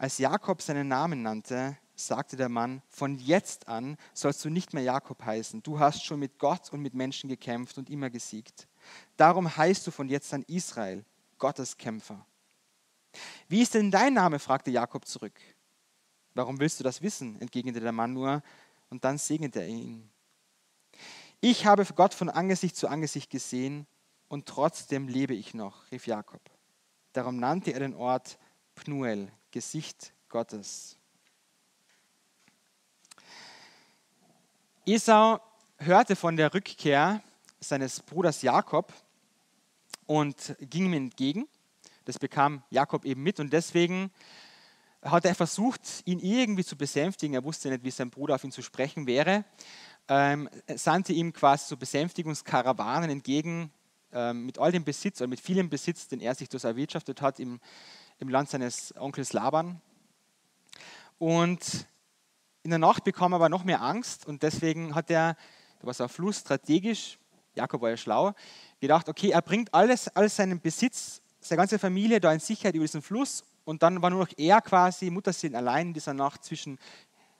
Als 0.00 0.16
Jakob 0.16 0.62
seinen 0.62 0.88
Namen 0.88 1.20
nannte, 1.20 1.76
sagte 1.94 2.34
der 2.34 2.48
Mann, 2.48 2.80
von 2.88 3.18
jetzt 3.18 3.68
an 3.68 3.98
sollst 4.14 4.42
du 4.42 4.48
nicht 4.48 4.72
mehr 4.72 4.82
Jakob 4.82 5.22
heißen. 5.22 5.62
Du 5.62 5.78
hast 5.78 6.02
schon 6.02 6.20
mit 6.20 6.38
Gott 6.38 6.72
und 6.72 6.80
mit 6.80 6.94
Menschen 6.94 7.28
gekämpft 7.28 7.76
und 7.76 7.90
immer 7.90 8.08
gesiegt. 8.08 8.66
Darum 9.18 9.54
heißt 9.54 9.86
du 9.86 9.90
von 9.90 10.08
jetzt 10.08 10.32
an 10.32 10.42
Israel, 10.44 11.04
Gottes 11.36 11.76
Kämpfer. 11.76 12.24
Wie 13.46 13.60
ist 13.60 13.74
denn 13.74 13.90
dein 13.90 14.14
Name? 14.14 14.38
fragte 14.38 14.70
Jakob 14.70 15.06
zurück. 15.06 15.38
Warum 16.32 16.58
willst 16.60 16.80
du 16.80 16.84
das 16.84 17.02
wissen? 17.02 17.38
entgegnete 17.38 17.80
der 17.80 17.92
Mann 17.92 18.14
nur, 18.14 18.42
und 18.88 19.04
dann 19.04 19.18
segnete 19.18 19.60
er 19.60 19.68
ihn. 19.68 20.08
Ich 21.42 21.66
habe 21.66 21.84
Gott 21.94 22.14
von 22.14 22.30
Angesicht 22.30 22.74
zu 22.74 22.88
Angesicht 22.88 23.28
gesehen, 23.28 23.86
und 24.28 24.46
trotzdem 24.46 25.08
lebe 25.08 25.34
ich 25.34 25.52
noch, 25.52 25.90
rief 25.92 26.06
Jakob. 26.06 26.40
Darum 27.12 27.36
nannte 27.36 27.74
er 27.74 27.80
den 27.80 27.94
Ort 27.94 28.38
Pnuel, 28.74 29.30
Gesicht 29.50 30.12
Gottes. 30.28 30.96
Esau 34.86 35.40
hörte 35.78 36.16
von 36.16 36.36
der 36.36 36.52
Rückkehr 36.54 37.22
seines 37.60 38.00
Bruders 38.00 38.42
Jakob 38.42 38.92
und 40.06 40.56
ging 40.60 40.86
ihm 40.86 40.94
entgegen. 40.94 41.48
Das 42.04 42.18
bekam 42.18 42.62
Jakob 42.70 43.04
eben 43.04 43.22
mit 43.22 43.40
und 43.40 43.52
deswegen 43.52 44.10
hat 45.02 45.24
er 45.24 45.34
versucht, 45.34 46.02
ihn 46.04 46.18
irgendwie 46.18 46.64
zu 46.64 46.76
besänftigen. 46.76 47.34
Er 47.34 47.44
wusste 47.44 47.70
nicht, 47.70 47.84
wie 47.84 47.90
sein 47.90 48.10
Bruder 48.10 48.34
auf 48.34 48.44
ihn 48.44 48.52
zu 48.52 48.62
sprechen 48.62 49.06
wäre. 49.06 49.44
Ähm, 50.08 50.48
sandte 50.74 51.12
ihm 51.12 51.32
quasi 51.32 51.66
so 51.68 51.76
Besänftigungskarawanen 51.76 53.10
entgegen 53.10 53.70
ähm, 54.12 54.44
mit 54.44 54.58
all 54.58 54.72
dem 54.72 54.84
Besitz 54.84 55.20
oder 55.20 55.28
mit 55.28 55.40
vielem 55.40 55.70
Besitz, 55.70 56.08
den 56.08 56.20
er 56.20 56.34
sich 56.34 56.48
durch 56.48 56.64
erwirtschaftet 56.64 57.22
hat 57.22 57.38
im, 57.38 57.60
im 58.20 58.28
Land 58.28 58.50
seines 58.50 58.94
Onkels 58.98 59.32
Laban. 59.32 59.80
Und 61.18 61.86
in 62.62 62.70
der 62.70 62.78
Nacht 62.78 63.04
bekam 63.04 63.32
er 63.32 63.36
aber 63.36 63.48
noch 63.48 63.64
mehr 63.64 63.80
Angst 63.80 64.26
und 64.26 64.42
deswegen 64.42 64.94
hat 64.94 65.10
er, 65.10 65.36
da 65.80 65.86
war 65.86 65.94
so 65.94 66.04
ein 66.04 66.08
Fluss 66.10 66.40
strategisch, 66.40 67.18
Jakob 67.54 67.80
war 67.80 67.90
ja 67.90 67.96
schlau, 67.96 68.32
gedacht, 68.78 69.08
okay, 69.08 69.30
er 69.30 69.42
bringt 69.42 69.72
alles, 69.72 70.08
alles 70.08 70.36
seinen 70.36 70.60
Besitz, 70.60 71.22
seine 71.40 71.58
ganze 71.58 71.78
Familie 71.78 72.20
da 72.20 72.32
in 72.32 72.40
Sicherheit 72.40 72.74
über 72.74 72.84
diesen 72.84 73.02
Fluss 73.02 73.42
und 73.64 73.82
dann 73.82 74.00
war 74.02 74.10
nur 74.10 74.20
noch 74.20 74.32
er 74.36 74.60
quasi, 74.60 75.10
Muttersinn 75.10 75.56
allein 75.56 75.88
in 75.88 75.94
dieser 75.94 76.14
Nacht 76.14 76.44
zwischen 76.44 76.78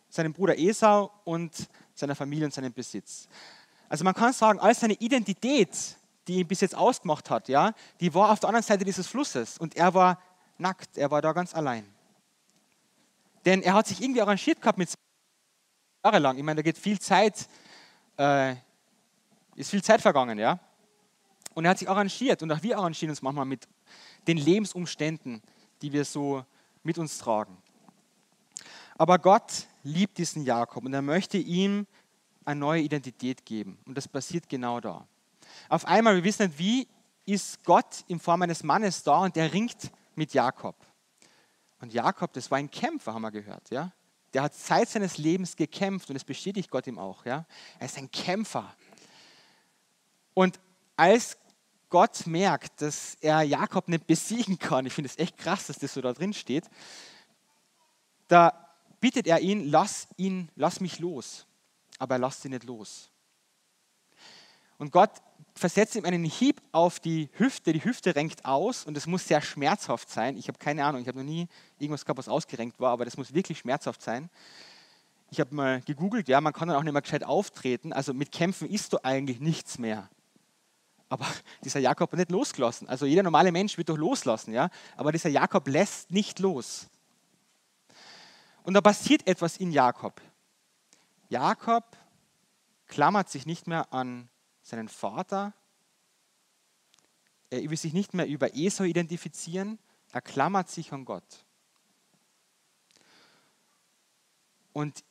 seinem 0.08 0.32
Bruder 0.32 0.58
Esau 0.58 1.10
und 1.24 1.68
seiner 1.94 2.14
Familie 2.14 2.46
und 2.46 2.54
seinem 2.54 2.72
Besitz. 2.72 3.28
Also 3.88 4.04
man 4.04 4.14
kann 4.14 4.32
sagen, 4.32 4.58
all 4.58 4.74
seine 4.74 4.94
Identität, 4.94 5.70
die 6.26 6.40
ihn 6.40 6.48
bis 6.48 6.62
jetzt 6.62 6.74
ausgemacht 6.74 7.28
hat, 7.28 7.48
ja, 7.48 7.72
die 8.00 8.12
war 8.14 8.30
auf 8.30 8.40
der 8.40 8.48
anderen 8.48 8.64
Seite 8.64 8.84
dieses 8.84 9.06
Flusses 9.06 9.58
und 9.58 9.76
er 9.76 9.92
war 9.92 10.18
nackt, 10.60 10.96
er 10.96 11.10
war 11.10 11.22
da 11.22 11.32
ganz 11.32 11.54
allein. 11.54 11.84
Denn 13.44 13.62
er 13.62 13.74
hat 13.74 13.86
sich 13.86 14.00
irgendwie 14.00 14.20
arrangiert 14.20 14.60
gehabt 14.60 14.78
mit 14.78 14.92
jahrelang. 16.04 16.36
Ich 16.36 16.42
meine, 16.44 16.56
da 16.56 16.62
geht 16.62 16.78
viel 16.78 16.98
Zeit, 16.98 17.48
äh, 18.18 18.54
ist 19.56 19.70
viel 19.70 19.82
Zeit 19.82 20.00
vergangen, 20.00 20.38
ja. 20.38 20.58
Und 21.54 21.64
er 21.64 21.70
hat 21.70 21.78
sich 21.78 21.88
arrangiert 21.88 22.42
und 22.42 22.52
auch 22.52 22.62
wir 22.62 22.78
arrangieren 22.78 23.10
uns 23.10 23.22
manchmal 23.22 23.44
mit 23.44 23.66
den 24.26 24.36
Lebensumständen, 24.36 25.42
die 25.82 25.92
wir 25.92 26.04
so 26.04 26.44
mit 26.82 26.98
uns 26.98 27.18
tragen. 27.18 27.56
Aber 28.96 29.18
Gott 29.18 29.66
liebt 29.82 30.18
diesen 30.18 30.44
Jakob 30.44 30.84
und 30.84 30.92
er 30.92 31.02
möchte 31.02 31.38
ihm 31.38 31.86
eine 32.44 32.60
neue 32.60 32.82
Identität 32.82 33.44
geben. 33.44 33.78
Und 33.86 33.96
das 33.96 34.06
passiert 34.06 34.48
genau 34.48 34.80
da. 34.80 35.06
Auf 35.68 35.86
einmal, 35.86 36.14
wir 36.16 36.24
wissen 36.24 36.46
nicht 36.46 36.58
wie, 36.58 36.88
ist 37.24 37.64
Gott 37.64 38.04
in 38.08 38.20
Form 38.20 38.42
eines 38.42 38.62
Mannes 38.62 39.02
da 39.02 39.20
und 39.20 39.36
er 39.36 39.52
ringt 39.52 39.90
mit 40.20 40.34
Jakob. 40.34 40.76
Und 41.80 41.94
Jakob, 41.94 42.34
das 42.34 42.50
war 42.50 42.58
ein 42.58 42.70
Kämpfer, 42.70 43.14
haben 43.14 43.22
wir 43.22 43.30
gehört. 43.30 43.70
Ja? 43.70 43.90
Der 44.34 44.42
hat 44.42 44.54
Zeit 44.54 44.86
seines 44.90 45.16
Lebens 45.16 45.56
gekämpft 45.56 46.10
und 46.10 46.14
das 46.14 46.24
bestätigt 46.24 46.70
Gott 46.70 46.86
ihm 46.86 46.98
auch. 46.98 47.24
Ja? 47.24 47.46
Er 47.78 47.86
ist 47.86 47.96
ein 47.96 48.10
Kämpfer. 48.10 48.76
Und 50.34 50.60
als 50.94 51.38
Gott 51.88 52.26
merkt, 52.26 52.82
dass 52.82 53.14
er 53.22 53.40
Jakob 53.40 53.88
nicht 53.88 54.06
besiegen 54.06 54.58
kann, 54.58 54.84
ich 54.84 54.92
finde 54.92 55.08
es 55.08 55.18
echt 55.18 55.38
krass, 55.38 55.68
dass 55.68 55.78
das 55.78 55.94
so 55.94 56.02
da 56.02 56.12
drin 56.12 56.34
steht, 56.34 56.68
da 58.28 58.68
bittet 59.00 59.26
er 59.26 59.40
ihn, 59.40 59.70
lass 59.70 60.06
ihn, 60.18 60.50
lass 60.54 60.80
mich 60.80 60.98
los. 60.98 61.46
Aber 61.98 62.16
er 62.16 62.18
lässt 62.18 62.44
ihn 62.44 62.50
nicht 62.50 62.64
los. 62.64 63.10
Und 64.76 64.92
Gott 64.92 65.12
versetzt 65.54 65.96
ihm 65.96 66.04
einen 66.04 66.24
Hieb 66.24 66.60
auf 66.72 67.00
die 67.00 67.28
Hüfte, 67.34 67.72
die 67.72 67.84
Hüfte 67.84 68.14
renkt 68.14 68.44
aus 68.44 68.84
und 68.84 68.96
es 68.96 69.06
muss 69.06 69.26
sehr 69.26 69.40
schmerzhaft 69.40 70.10
sein. 70.10 70.36
Ich 70.36 70.48
habe 70.48 70.58
keine 70.58 70.84
Ahnung, 70.84 71.02
ich 71.02 71.08
habe 71.08 71.18
noch 71.18 71.24
nie 71.24 71.48
irgendwas 71.78 72.04
gehabt, 72.04 72.18
was 72.18 72.28
ausgerenkt 72.28 72.78
war, 72.80 72.92
aber 72.92 73.04
das 73.04 73.16
muss 73.16 73.34
wirklich 73.34 73.58
schmerzhaft 73.58 74.02
sein. 74.02 74.30
Ich 75.30 75.40
habe 75.40 75.54
mal 75.54 75.80
gegoogelt, 75.82 76.28
ja, 76.28 76.40
man 76.40 76.52
kann 76.52 76.68
dann 76.68 76.76
auch 76.76 76.82
nicht 76.82 76.92
mehr 76.92 77.02
gescheit 77.02 77.24
auftreten, 77.24 77.92
also 77.92 78.14
mit 78.14 78.32
Kämpfen 78.32 78.68
ist 78.68 78.92
du 78.92 78.98
eigentlich 79.04 79.40
nichts 79.40 79.78
mehr. 79.78 80.08
Aber 81.08 81.26
dieser 81.64 81.80
Jakob 81.80 82.10
hat 82.10 82.18
nicht 82.18 82.30
losgelassen. 82.30 82.88
Also 82.88 83.06
jeder 83.06 83.22
normale 83.22 83.52
Mensch 83.52 83.76
wird 83.76 83.88
doch 83.88 83.98
loslassen, 83.98 84.52
ja, 84.52 84.70
aber 84.96 85.12
dieser 85.12 85.30
Jakob 85.30 85.68
lässt 85.68 86.10
nicht 86.10 86.38
los. 86.38 86.88
Und 88.62 88.74
da 88.74 88.80
passiert 88.80 89.26
etwas 89.26 89.56
in 89.56 89.72
Jakob. 89.72 90.20
Jakob 91.28 91.96
klammert 92.86 93.28
sich 93.30 93.46
nicht 93.46 93.66
mehr 93.66 93.92
an 93.92 94.28
seinen 94.70 94.88
Vater. 94.88 95.52
Er 97.50 97.68
will 97.68 97.76
sich 97.76 97.92
nicht 97.92 98.14
mehr 98.14 98.26
über 98.26 98.54
Esau 98.56 98.84
identifizieren. 98.84 99.78
Er 100.12 100.22
klammert 100.22 100.70
sich 100.70 100.92
an 100.92 101.04
Gott. 101.04 101.44
Und 104.72 105.04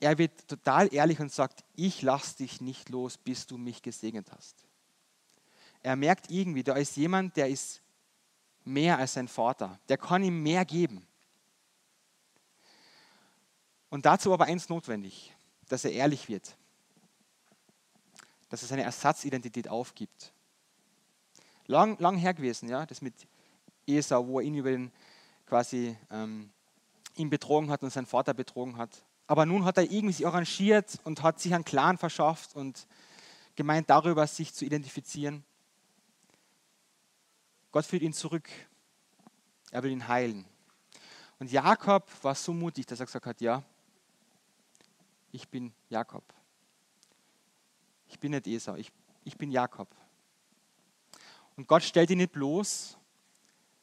er 0.00 0.18
wird 0.18 0.46
total 0.48 0.92
ehrlich 0.92 1.18
und 1.20 1.32
sagt, 1.32 1.64
ich 1.74 2.02
lasse 2.02 2.38
dich 2.38 2.60
nicht 2.60 2.88
los, 2.88 3.16
bis 3.16 3.46
du 3.46 3.56
mich 3.56 3.82
gesegnet 3.82 4.30
hast. 4.32 4.66
Er 5.82 5.96
merkt 5.96 6.30
irgendwie, 6.30 6.62
da 6.62 6.74
ist 6.74 6.96
jemand, 6.96 7.36
der 7.36 7.48
ist 7.48 7.80
mehr 8.64 8.98
als 8.98 9.14
sein 9.14 9.28
Vater. 9.28 9.78
Der 9.88 9.96
kann 9.96 10.22
ihm 10.22 10.42
mehr 10.42 10.64
geben. 10.64 11.06
Und 13.88 14.04
dazu 14.04 14.32
aber 14.32 14.44
eins 14.44 14.68
notwendig, 14.68 15.34
dass 15.68 15.84
er 15.84 15.92
ehrlich 15.92 16.28
wird 16.28 16.56
dass 18.48 18.62
er 18.62 18.68
seine 18.68 18.82
Ersatzidentität 18.82 19.68
aufgibt. 19.68 20.32
Lang, 21.66 21.98
lang 21.98 22.16
her 22.16 22.34
gewesen, 22.34 22.68
ja, 22.68 22.86
das 22.86 23.02
mit 23.02 23.14
Esau, 23.86 24.26
wo 24.26 24.40
er 24.40 24.46
ihn 24.46 24.54
über 24.54 24.70
den 24.70 24.90
quasi 25.46 25.96
ähm, 26.10 26.50
ihn 27.16 27.30
betrogen 27.30 27.70
hat 27.70 27.82
und 27.82 27.90
seinen 27.90 28.06
Vater 28.06 28.34
betrogen 28.34 28.76
hat. 28.76 29.04
Aber 29.26 29.44
nun 29.44 29.64
hat 29.64 29.76
er 29.76 29.84
irgendwie 29.84 30.14
sich 30.14 30.26
arrangiert 30.26 30.98
und 31.04 31.22
hat 31.22 31.40
sich 31.40 31.54
einen 31.54 31.64
Clan 31.64 31.98
verschafft 31.98 32.54
und 32.56 32.86
gemeint, 33.56 33.90
darüber 33.90 34.26
sich 34.26 34.54
zu 34.54 34.64
identifizieren. 34.64 35.44
Gott 37.70 37.84
führt 37.84 38.02
ihn 38.02 38.14
zurück. 38.14 38.48
Er 39.70 39.82
will 39.82 39.90
ihn 39.90 40.08
heilen. 40.08 40.46
Und 41.38 41.52
Jakob 41.52 42.08
war 42.22 42.34
so 42.34 42.52
mutig, 42.52 42.86
dass 42.86 43.00
er 43.00 43.06
gesagt 43.06 43.26
hat, 43.26 43.40
ja, 43.40 43.62
ich 45.30 45.48
bin 45.48 45.74
Jakob 45.90 46.24
ich 48.08 48.18
bin 48.18 48.32
nicht 48.32 48.46
Esau, 48.46 48.74
ich, 48.74 48.90
ich 49.24 49.36
bin 49.36 49.50
Jakob. 49.50 49.88
Und 51.56 51.66
Gott 51.66 51.82
stellt 51.82 52.10
ihn 52.10 52.18
nicht 52.18 52.32
bloß, 52.32 52.96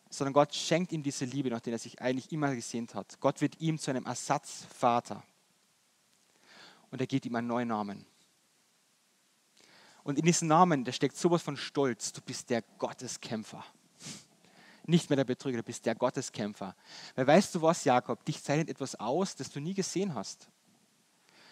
sondern 0.09 0.33
Gott 0.33 0.53
schenkt 0.55 0.91
ihm 0.91 1.03
diese 1.03 1.25
Liebe, 1.25 1.49
nach 1.49 1.59
der 1.59 1.73
er 1.73 1.79
sich 1.79 2.01
eigentlich 2.01 2.31
immer 2.31 2.55
gesehnt 2.55 2.95
hat. 2.95 3.19
Gott 3.19 3.41
wird 3.41 3.59
ihm 3.59 3.77
zu 3.77 3.91
einem 3.91 4.05
Ersatzvater. 4.05 5.23
Und 6.91 7.01
er 7.01 7.07
gibt 7.07 7.25
ihm 7.25 7.35
einen 7.35 7.47
neuen 7.47 7.67
Namen. 7.67 8.05
Und 10.03 10.19
in 10.19 10.25
diesem 10.25 10.47
Namen, 10.47 10.85
da 10.85 10.91
steckt 10.91 11.17
sowas 11.17 11.41
von 11.41 11.57
Stolz. 11.57 12.13
Du 12.13 12.21
bist 12.21 12.49
der 12.49 12.61
Gotteskämpfer. 12.61 13.65
nicht 14.85 15.09
mehr 15.09 15.17
der 15.17 15.25
Betrüger, 15.25 15.57
du 15.57 15.63
bist 15.63 15.85
der 15.85 15.95
Gotteskämpfer. 15.95 16.75
Weil 17.15 17.27
weißt 17.27 17.55
du 17.55 17.61
was, 17.61 17.83
Jakob, 17.83 18.23
dich 18.23 18.41
zeichnet 18.41 18.69
etwas 18.69 18.95
aus, 18.95 19.35
das 19.35 19.49
du 19.49 19.59
nie 19.59 19.73
gesehen 19.73 20.13
hast, 20.13 20.47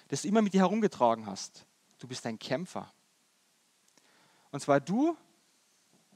das 0.08 0.22
du 0.22 0.28
immer 0.28 0.42
mit 0.42 0.54
dir 0.54 0.62
herumgetragen 0.62 1.26
hast. 1.26 1.66
Du 2.04 2.08
bist 2.10 2.26
ein 2.26 2.38
Kämpfer. 2.38 2.92
Und 4.52 4.60
zwar 4.60 4.82
du 4.82 5.16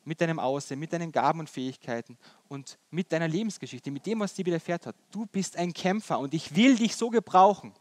mit 0.04 0.19
deinem 0.19 0.38
Aussehen, 0.38 0.82
mit 0.82 0.91
deinen 0.91 1.13
Gaben 1.13 1.39
und 1.39 1.50
Fähigkeiten 1.50 2.17
und 2.50 2.78
mit 2.89 3.10
deiner 3.10 3.30
Lebensgeschichte, 3.30 3.89
mit 3.89 4.06
dem, 4.06 4.19
was 4.19 4.34
dir 4.34 4.45
widerfährt 4.45 4.86
hat. 4.86 4.97
Du 5.12 5.26
bist 5.28 5.56
ein 5.56 5.71
Kämpfer 5.71 6.19
und 6.19 6.34
ich 6.34 6.58
will 6.58 6.76
dich 6.76 6.93
so 6.93 7.10
gebrauchen. 7.10 7.73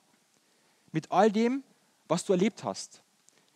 Mit 0.92 1.10
all 1.10 1.32
dem, 1.32 1.64
was 2.06 2.24
du 2.24 2.32
erlebt 2.32 2.62
hast. 2.62 3.02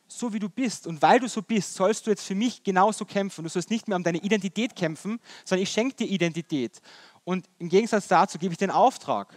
So 0.08 0.32
wie 0.32 0.40
du 0.40 0.48
bist. 0.48 0.88
Und 0.88 1.00
weil 1.00 1.20
du 1.20 1.28
so 1.28 1.42
bist, 1.42 1.74
sollst 1.74 2.08
du 2.08 2.10
jetzt 2.10 2.24
für 2.24 2.34
mich 2.34 2.64
genauso 2.64 3.04
kämpfen. 3.04 3.44
Du 3.44 3.50
sollst 3.50 3.70
nicht 3.70 3.86
mehr 3.86 3.96
um 3.96 4.02
deine 4.02 4.18
Identität 4.18 4.74
kämpfen, 4.74 5.20
sondern 5.44 5.62
ich 5.62 5.70
schenke 5.70 5.94
dir 5.94 6.08
Identität. 6.08 6.82
Und 7.22 7.48
im 7.60 7.68
Gegensatz 7.68 8.08
dazu 8.08 8.36
gebe 8.36 8.52
ich 8.52 8.60
einen 8.60 8.72
Auftrag. 8.72 9.32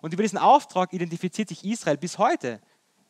Und 0.00 0.14
über 0.14 0.22
diesen 0.22 0.38
Auftrag 0.38 0.92
identifiziert 0.92 1.48
sich 1.48 1.64
Israel 1.64 1.96
bis 1.96 2.18
heute. 2.18 2.60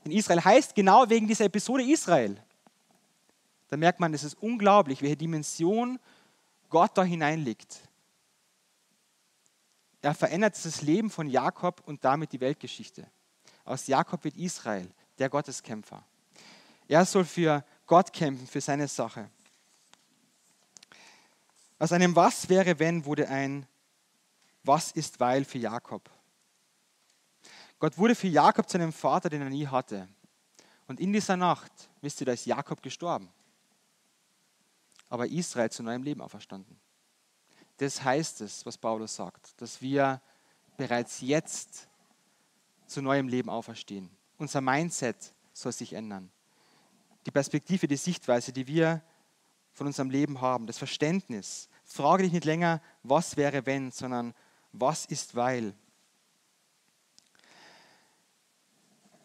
Denn 0.05 0.13
Israel 0.13 0.45
heißt 0.45 0.75
genau 0.75 1.09
wegen 1.09 1.27
dieser 1.27 1.47
Episode 1.47 1.83
Israel 1.83 2.43
da 3.69 3.77
merkt 3.77 4.01
man, 4.01 4.13
es 4.15 4.25
ist 4.25 4.35
unglaublich, 4.35 5.03
welche 5.03 5.17
Dimension 5.17 5.99
Gott 6.71 6.97
da 6.97 7.05
hineinlegt. 7.05 7.81
Er 10.01 10.15
verändert 10.15 10.55
das 10.65 10.83
Leben 10.83 11.11
von 11.11 11.29
Jakob 11.29 11.83
und 11.87 12.05
damit 12.05 12.33
die 12.33 12.41
Weltgeschichte. 12.41 13.07
Aus 13.65 13.87
Jakob 13.87 14.25
wird 14.25 14.37
Israel, 14.37 14.91
der 15.19 15.29
Gotteskämpfer. 15.29 16.03
Er 16.87 17.05
soll 17.05 17.25
für 17.25 17.65
Gott 17.87 18.13
kämpfen, 18.13 18.47
für 18.47 18.61
seine 18.61 18.89
Sache. 18.89 19.29
Aus 21.79 21.93
einem 21.93 22.17
Was 22.17 22.49
wäre, 22.49 22.79
wenn, 22.79 23.05
wurde 23.05 23.29
ein 23.29 23.67
Was 24.65 24.93
ist, 24.93 25.21
weil 25.21 25.45
für 25.45 25.59
Jakob. 25.59 26.09
Gott 27.79 27.97
wurde 27.99 28.15
für 28.15 28.29
Jakob 28.29 28.69
zu 28.69 28.79
einem 28.79 28.93
Vater, 28.93 29.29
den 29.29 29.43
er 29.43 29.51
nie 29.51 29.67
hatte. 29.67 30.09
Und 30.87 31.01
in 31.01 31.13
dieser 31.13 31.37
Nacht, 31.37 31.73
wisst 32.01 32.21
ihr, 32.21 32.27
da 32.27 32.33
ist 32.33 32.47
Jakob 32.47 32.83
gestorben 32.83 33.31
aber 35.09 35.27
Israel 35.29 35.71
zu 35.71 35.83
neuem 35.83 36.03
Leben 36.03 36.21
auferstanden. 36.21 36.79
Das 37.79 38.03
heißt 38.03 38.41
es, 38.41 38.67
was 38.67 38.77
Paulus 38.77 39.15
sagt, 39.15 39.61
dass 39.61 39.81
wir 39.81 40.21
bereits 40.77 41.21
jetzt 41.21 41.89
zu 42.87 43.03
neuem 43.03 43.29
Leben 43.29 43.51
auferstehen. 43.51 44.11
Unser 44.37 44.61
Mindset 44.61 45.35
soll 45.53 45.73
sich 45.73 45.93
ändern. 45.93 46.31
Die 47.27 47.31
Perspektive, 47.31 47.89
die 47.89 47.97
Sichtweise, 47.97 48.53
die 48.53 48.67
wir 48.67 49.03
von 49.73 49.87
unserem 49.87 50.11
Leben 50.11 50.41
haben, 50.41 50.67
das 50.67 50.79
Verständnis. 50.79 51.69
Frage 51.85 52.25
dich 52.25 52.33
nicht 52.33 52.45
länger, 52.45 52.81
was 53.03 53.37
wäre 53.37 53.67
wenn, 53.67 53.91
sondern 53.91 54.35
was 54.73 55.05
ist 55.07 55.35
weil. 55.35 55.75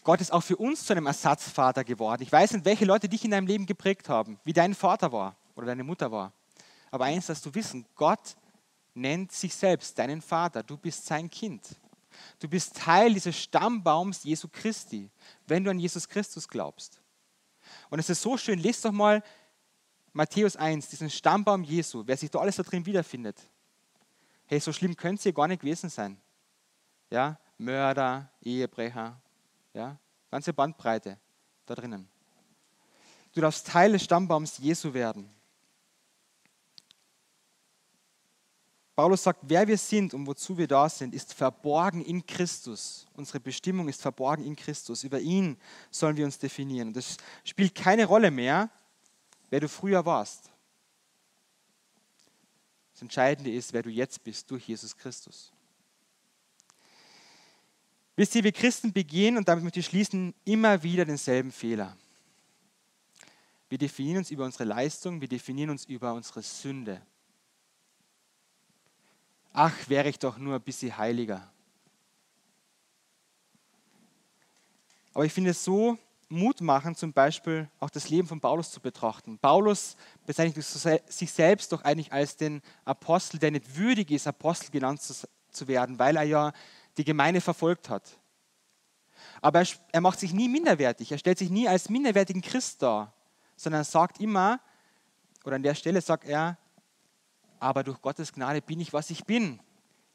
Gott 0.03 0.19
ist 0.19 0.33
auch 0.33 0.43
für 0.43 0.57
uns 0.57 0.85
zu 0.85 0.93
einem 0.93 1.05
Ersatzvater 1.05 1.83
geworden. 1.83 2.23
Ich 2.23 2.31
weiß 2.31 2.53
nicht, 2.53 2.65
welche 2.65 2.85
Leute 2.85 3.07
dich 3.07 3.23
in 3.23 3.31
deinem 3.31 3.47
Leben 3.47 3.65
geprägt 3.65 4.09
haben, 4.09 4.39
wie 4.43 4.53
dein 4.53 4.75
Vater 4.75 5.11
war 5.11 5.35
oder 5.55 5.67
deine 5.67 5.83
Mutter 5.83 6.11
war. 6.11 6.33
Aber 6.91 7.05
eins 7.05 7.27
dass 7.27 7.41
du 7.41 7.53
wissen, 7.55 7.85
Gott 7.95 8.35
nennt 8.93 9.31
sich 9.31 9.55
selbst 9.55 9.97
deinen 9.97 10.21
Vater. 10.21 10.61
Du 10.61 10.77
bist 10.77 11.05
sein 11.05 11.29
Kind. 11.29 11.63
Du 12.39 12.47
bist 12.47 12.75
Teil 12.75 13.13
dieses 13.13 13.37
Stammbaums 13.37 14.23
Jesu 14.23 14.47
Christi, 14.51 15.09
wenn 15.47 15.63
du 15.63 15.71
an 15.71 15.79
Jesus 15.79 16.07
Christus 16.07 16.47
glaubst. 16.47 17.01
Und 17.89 17.99
es 17.99 18.09
ist 18.09 18.21
so 18.21 18.37
schön, 18.37 18.59
lest 18.59 18.85
doch 18.85 18.91
mal 18.91 19.23
Matthäus 20.11 20.55
1, 20.55 20.89
diesen 20.89 21.09
Stammbaum 21.09 21.63
Jesu, 21.63 22.03
wer 22.05 22.17
sich 22.17 22.29
da 22.29 22.39
alles 22.39 22.57
da 22.57 22.63
drin 22.63 22.85
wiederfindet. 22.85 23.41
Hey, 24.45 24.59
so 24.59 24.71
schlimm 24.71 24.95
könnte 24.95 25.15
es 25.15 25.23
hier 25.23 25.33
gar 25.33 25.47
nicht 25.47 25.61
gewesen 25.61 25.89
sein. 25.89 26.19
Ja, 27.09 27.39
Mörder, 27.57 28.29
Ehebrecher, 28.41 29.19
ja, 29.73 29.97
ganze 30.29 30.53
Bandbreite 30.53 31.19
da 31.65 31.75
drinnen. 31.75 32.07
Du 33.33 33.41
darfst 33.41 33.67
Teil 33.67 33.93
des 33.93 34.03
Stammbaums 34.03 34.57
Jesu 34.59 34.93
werden. 34.93 35.29
Paulus 38.95 39.23
sagt, 39.23 39.39
wer 39.43 39.67
wir 39.67 39.77
sind 39.77 40.13
und 40.13 40.27
wozu 40.27 40.55
wir 40.55 40.67
da 40.67 40.87
sind, 40.87 41.15
ist 41.15 41.33
verborgen 41.33 42.05
in 42.05 42.23
Christus. 42.23 43.07
Unsere 43.13 43.39
Bestimmung 43.39 43.87
ist 43.89 44.03
verborgen 44.03 44.45
in 44.45 44.55
Christus. 44.55 45.03
Über 45.03 45.19
ihn 45.19 45.57
sollen 45.89 46.15
wir 46.15 46.25
uns 46.25 46.37
definieren. 46.37 46.89
Und 46.89 46.97
das 46.97 47.17
spielt 47.43 47.73
keine 47.73 48.05
Rolle 48.05 48.29
mehr, 48.29 48.69
wer 49.49 49.59
du 49.59 49.67
früher 49.67 50.05
warst. 50.05 50.51
Das 52.91 53.01
Entscheidende 53.01 53.51
ist, 53.51 53.73
wer 53.73 53.81
du 53.81 53.89
jetzt 53.89 54.23
bist 54.23 54.51
durch 54.51 54.67
Jesus 54.67 54.95
Christus. 54.95 55.51
Wisst 58.15 58.35
ihr, 58.35 58.43
wir 58.43 58.51
Christen 58.51 58.93
begehen, 58.93 59.37
und 59.37 59.47
damit 59.47 59.63
möchte 59.63 59.79
ich 59.79 59.87
schließen, 59.87 60.33
immer 60.45 60.83
wieder 60.83 61.05
denselben 61.05 61.51
Fehler. 61.51 61.97
Wir 63.69 63.77
definieren 63.77 64.19
uns 64.19 64.29
über 64.29 64.45
unsere 64.45 64.65
Leistung, 64.65 65.19
wir 65.19 65.27
definieren 65.27 65.71
uns 65.71 65.85
über 65.85 66.13
unsere 66.13 66.43
Sünde 66.43 67.01
ach, 69.53 69.73
wäre 69.87 70.09
ich 70.09 70.19
doch 70.19 70.37
nur 70.37 70.55
ein 70.55 70.61
bisschen 70.61 70.97
heiliger. 70.97 71.49
Aber 75.13 75.25
ich 75.25 75.31
finde 75.31 75.51
es 75.51 75.63
so 75.63 75.97
mutmachend, 76.27 76.97
zum 76.97 77.13
Beispiel 77.13 77.69
auch 77.79 77.91
das 77.91 78.09
Leben 78.09 78.27
von 78.27 78.41
Paulus 78.41 78.71
zu 78.71 78.81
betrachten. 78.81 79.37
Paulus 79.37 79.95
bezeichnet 80.25 80.65
sich 80.65 81.31
selbst 81.31 81.71
doch 81.71 81.83
eigentlich 81.83 82.11
als 82.11 82.35
den 82.35 82.63
Apostel, 82.83 83.37
der 83.37 83.51
nicht 83.51 83.77
würdig 83.77 84.09
ist, 84.09 84.25
Apostel 84.25 84.71
genannt 84.71 85.01
zu 85.01 85.67
werden, 85.67 85.99
weil 85.99 86.15
er 86.15 86.23
ja 86.23 86.53
die 86.97 87.03
Gemeinde 87.03 87.41
verfolgt 87.41 87.89
hat. 87.89 88.19
Aber 89.41 89.59
er, 89.59 89.67
er 89.91 90.01
macht 90.01 90.19
sich 90.19 90.33
nie 90.33 90.49
minderwertig, 90.49 91.11
er 91.11 91.17
stellt 91.17 91.37
sich 91.37 91.49
nie 91.49 91.67
als 91.67 91.89
minderwertigen 91.89 92.41
Christ 92.41 92.81
dar, 92.81 93.13
sondern 93.55 93.81
er 93.81 93.85
sagt 93.85 94.19
immer, 94.19 94.59
oder 95.43 95.55
an 95.55 95.63
der 95.63 95.75
Stelle 95.75 96.01
sagt 96.01 96.25
er, 96.25 96.57
aber 97.59 97.83
durch 97.83 98.01
Gottes 98.01 98.31
Gnade 98.33 98.61
bin 98.61 98.79
ich, 98.79 98.93
was 98.93 99.09
ich 99.09 99.23
bin. 99.25 99.59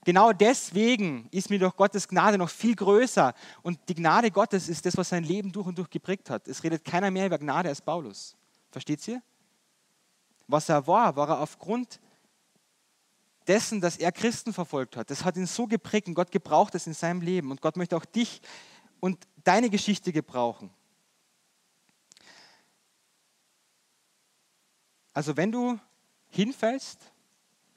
Genau 0.05 0.33
deswegen 0.33 1.29
ist 1.31 1.51
mir 1.51 1.59
durch 1.59 1.77
Gottes 1.77 2.09
Gnade 2.09 2.38
noch 2.38 2.49
viel 2.49 2.75
größer. 2.75 3.35
Und 3.62 3.79
die 3.88 3.95
Gnade 3.95 4.31
Gottes 4.31 4.69
ist 4.69 4.87
das, 4.87 4.97
was 4.97 5.09
sein 5.09 5.25
Leben 5.25 5.53
durch 5.53 5.67
und 5.67 5.77
durch 5.77 5.91
geprägt 5.91 6.31
hat. 6.31 6.47
Es 6.49 6.62
redet 6.62 6.85
keiner 6.85 7.11
mehr 7.11 7.27
über 7.27 7.38
Gnade 7.38 7.69
als 7.69 7.81
Paulus. 7.81 8.37
Versteht 8.71 9.07
ihr? 9.09 9.23
Was 10.47 10.69
er 10.69 10.87
war, 10.87 11.14
war 11.17 11.29
er 11.29 11.41
aufgrund 11.41 12.01
dessen, 13.48 13.80
dass 13.80 13.96
er 13.96 14.12
Christen 14.12 14.52
verfolgt 14.52 14.96
hat. 14.96 15.11
Das 15.11 15.24
hat 15.24 15.37
ihn 15.37 15.46
so 15.46 15.66
geprägt 15.66 16.06
und 16.06 16.14
Gott 16.14 16.30
gebraucht 16.30 16.74
es 16.74 16.87
in 16.87 16.94
seinem 16.94 17.22
Leben. 17.22 17.50
Und 17.50 17.61
Gott 17.61 17.76
möchte 17.76 17.96
auch 17.96 18.04
dich 18.04 18.40
und 19.00 19.26
deine 19.44 19.70
Geschichte 19.70 20.12
gebrauchen. 20.12 20.70
Also 25.12 25.37
wenn 25.37 25.50
du 25.50 25.80
hinfällst, 26.28 27.11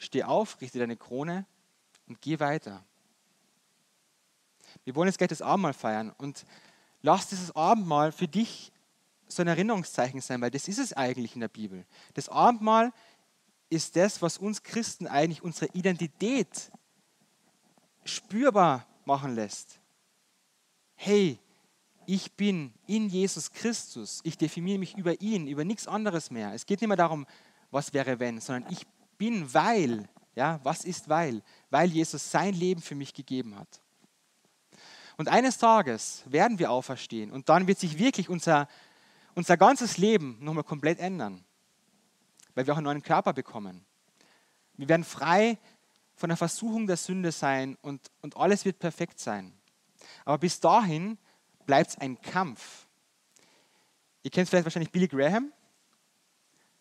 Steh 0.01 0.23
auf, 0.23 0.59
richte 0.61 0.79
deine 0.79 0.97
Krone 0.97 1.45
und 2.07 2.19
geh 2.21 2.39
weiter. 2.39 2.83
Wir 4.83 4.95
wollen 4.95 5.07
jetzt 5.07 5.19
gleich 5.19 5.29
das 5.29 5.43
Abendmahl 5.43 5.73
feiern 5.73 6.11
und 6.17 6.43
lass 7.03 7.27
dieses 7.27 7.55
Abendmahl 7.55 8.11
für 8.11 8.27
dich 8.27 8.71
so 9.27 9.43
ein 9.43 9.47
Erinnerungszeichen 9.47 10.19
sein, 10.19 10.41
weil 10.41 10.49
das 10.49 10.67
ist 10.67 10.79
es 10.79 10.93
eigentlich 10.93 11.35
in 11.35 11.41
der 11.41 11.49
Bibel. 11.49 11.85
Das 12.15 12.29
Abendmahl 12.29 12.91
ist 13.71 13.95
das, 13.95 14.21
was 14.21 14.37
uns 14.37 14.61
Christen 14.61 15.07
eigentlich 15.07 15.41
unsere 15.41 15.71
Identität 15.73 16.71
spürbar 18.03 18.85
machen 19.05 19.33
lässt. 19.33 19.79
Hey, 20.95 21.39
ich 22.05 22.33
bin 22.33 22.73
in 22.85 23.07
Jesus 23.09 23.51
Christus. 23.51 24.19
Ich 24.23 24.37
definiere 24.37 24.77
mich 24.77 24.97
über 24.97 25.19
ihn, 25.21 25.47
über 25.47 25.63
nichts 25.63 25.87
anderes 25.87 26.29
mehr. 26.29 26.53
Es 26.53 26.65
geht 26.65 26.81
nicht 26.81 26.87
mehr 26.89 26.97
darum, 26.97 27.25
was 27.71 27.93
wäre 27.93 28.19
wenn, 28.19 28.41
sondern 28.41 28.69
ich 28.71 28.85
bin, 29.17 29.51
weil, 29.53 30.09
ja, 30.35 30.59
was 30.63 30.83
ist 30.83 31.07
weil? 31.07 31.41
Weil 31.69 31.89
Jesus 31.89 32.29
sein 32.29 32.53
Leben 32.53 32.81
für 32.81 32.95
mich 32.95 33.13
gegeben 33.13 33.57
hat. 33.57 33.81
Und 35.15 35.29
eines 35.29 35.57
Tages 35.57 36.23
werden 36.25 36.59
wir 36.59 36.71
auferstehen 36.71 37.31
und 37.31 37.47
dann 37.47 37.67
wird 37.67 37.79
sich 37.79 37.97
wirklich 37.97 38.27
unser, 38.27 38.67
unser 39.33 39.55
ganzes 39.55 39.97
Leben 39.97 40.37
nochmal 40.41 40.63
komplett 40.63 40.99
ändern, 40.99 41.45
weil 42.55 42.65
wir 42.65 42.73
auch 42.73 42.77
einen 42.77 42.85
neuen 42.85 43.03
Körper 43.03 43.33
bekommen. 43.33 43.85
Wir 44.77 44.89
werden 44.89 45.03
frei 45.03 45.57
von 46.15 46.29
der 46.29 46.37
Versuchung 46.37 46.87
der 46.87 46.97
Sünde 46.97 47.31
sein 47.31 47.77
und, 47.81 48.11
und 48.21 48.37
alles 48.37 48.65
wird 48.65 48.79
perfekt 48.79 49.19
sein. 49.19 49.53
Aber 50.25 50.37
bis 50.37 50.59
dahin 50.59 51.17
bleibt 51.65 51.91
es 51.91 51.97
ein 51.97 52.21
Kampf. 52.21 52.87
Ihr 54.23 54.31
kennt 54.31 54.49
vielleicht 54.49 54.65
wahrscheinlich 54.65 54.91
Billy 54.91 55.07
Graham. 55.07 55.51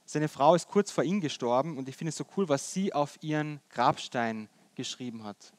Seine 0.04 0.28
Frau 0.28 0.54
ist 0.54 0.68
kurz 0.68 0.90
vor 0.90 1.04
ihm 1.04 1.20
gestorben 1.20 1.78
und 1.78 1.88
ich 1.88 1.96
finde 1.96 2.10
es 2.10 2.16
so 2.16 2.26
cool, 2.36 2.48
was 2.48 2.72
sie 2.72 2.92
auf 2.92 3.22
ihren 3.22 3.60
Grabstein 3.70 4.48
geschrieben 4.74 5.24
hat. 5.24 5.52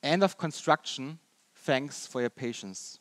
End 0.00 0.22
of 0.22 0.36
construction, 0.36 1.18
thanks 1.64 2.06
for 2.06 2.20
your 2.20 2.30
patience. 2.30 3.00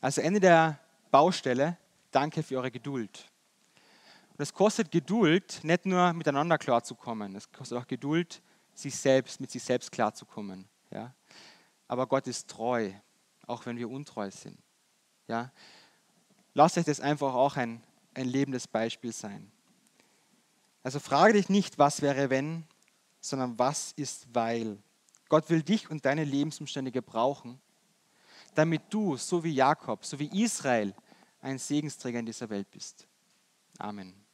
Also 0.00 0.20
Ende 0.20 0.38
der 0.38 0.78
Baustelle, 1.10 1.78
danke 2.10 2.42
für 2.42 2.58
eure 2.58 2.70
Geduld. 2.70 3.26
Und 4.36 4.42
es 4.42 4.52
kostet 4.52 4.90
Geduld, 4.90 5.60
nicht 5.62 5.86
nur 5.86 6.12
miteinander 6.12 6.58
klarzukommen, 6.58 7.34
es 7.36 7.50
kostet 7.50 7.78
auch 7.78 7.86
Geduld, 7.86 8.42
sich 8.74 8.94
selbst, 8.94 9.40
mit 9.40 9.50
sich 9.50 9.62
selbst 9.62 9.90
klarzukommen. 9.90 10.68
Ja? 10.90 11.14
Aber 11.88 12.06
Gott 12.06 12.26
ist 12.26 12.50
treu, 12.50 12.92
auch 13.46 13.64
wenn 13.64 13.78
wir 13.78 13.88
untreu 13.88 14.30
sind. 14.30 14.58
Ja? 15.26 15.50
Lasst 16.52 16.76
euch 16.76 16.84
das 16.84 17.00
einfach 17.00 17.32
auch 17.32 17.56
ein, 17.56 17.82
ein 18.12 18.26
lebendes 18.26 18.68
Beispiel 18.68 19.12
sein. 19.12 19.50
Also 20.82 21.00
frage 21.00 21.32
dich 21.32 21.48
nicht, 21.48 21.78
was 21.78 22.02
wäre, 22.02 22.28
wenn, 22.28 22.64
sondern 23.22 23.58
was 23.58 23.92
ist, 23.92 24.26
weil. 24.34 24.76
Gott 25.30 25.48
will 25.48 25.62
dich 25.62 25.90
und 25.90 26.04
deine 26.04 26.24
Lebensumstände 26.24 26.92
gebrauchen, 26.92 27.58
damit 28.54 28.82
du, 28.90 29.16
so 29.16 29.42
wie 29.42 29.52
Jakob, 29.52 30.04
so 30.04 30.18
wie 30.18 30.44
Israel, 30.44 30.94
ein 31.40 31.58
Segensträger 31.58 32.18
in 32.18 32.26
dieser 32.26 32.50
Welt 32.50 32.70
bist. 32.70 33.08
Amen. 33.78 34.25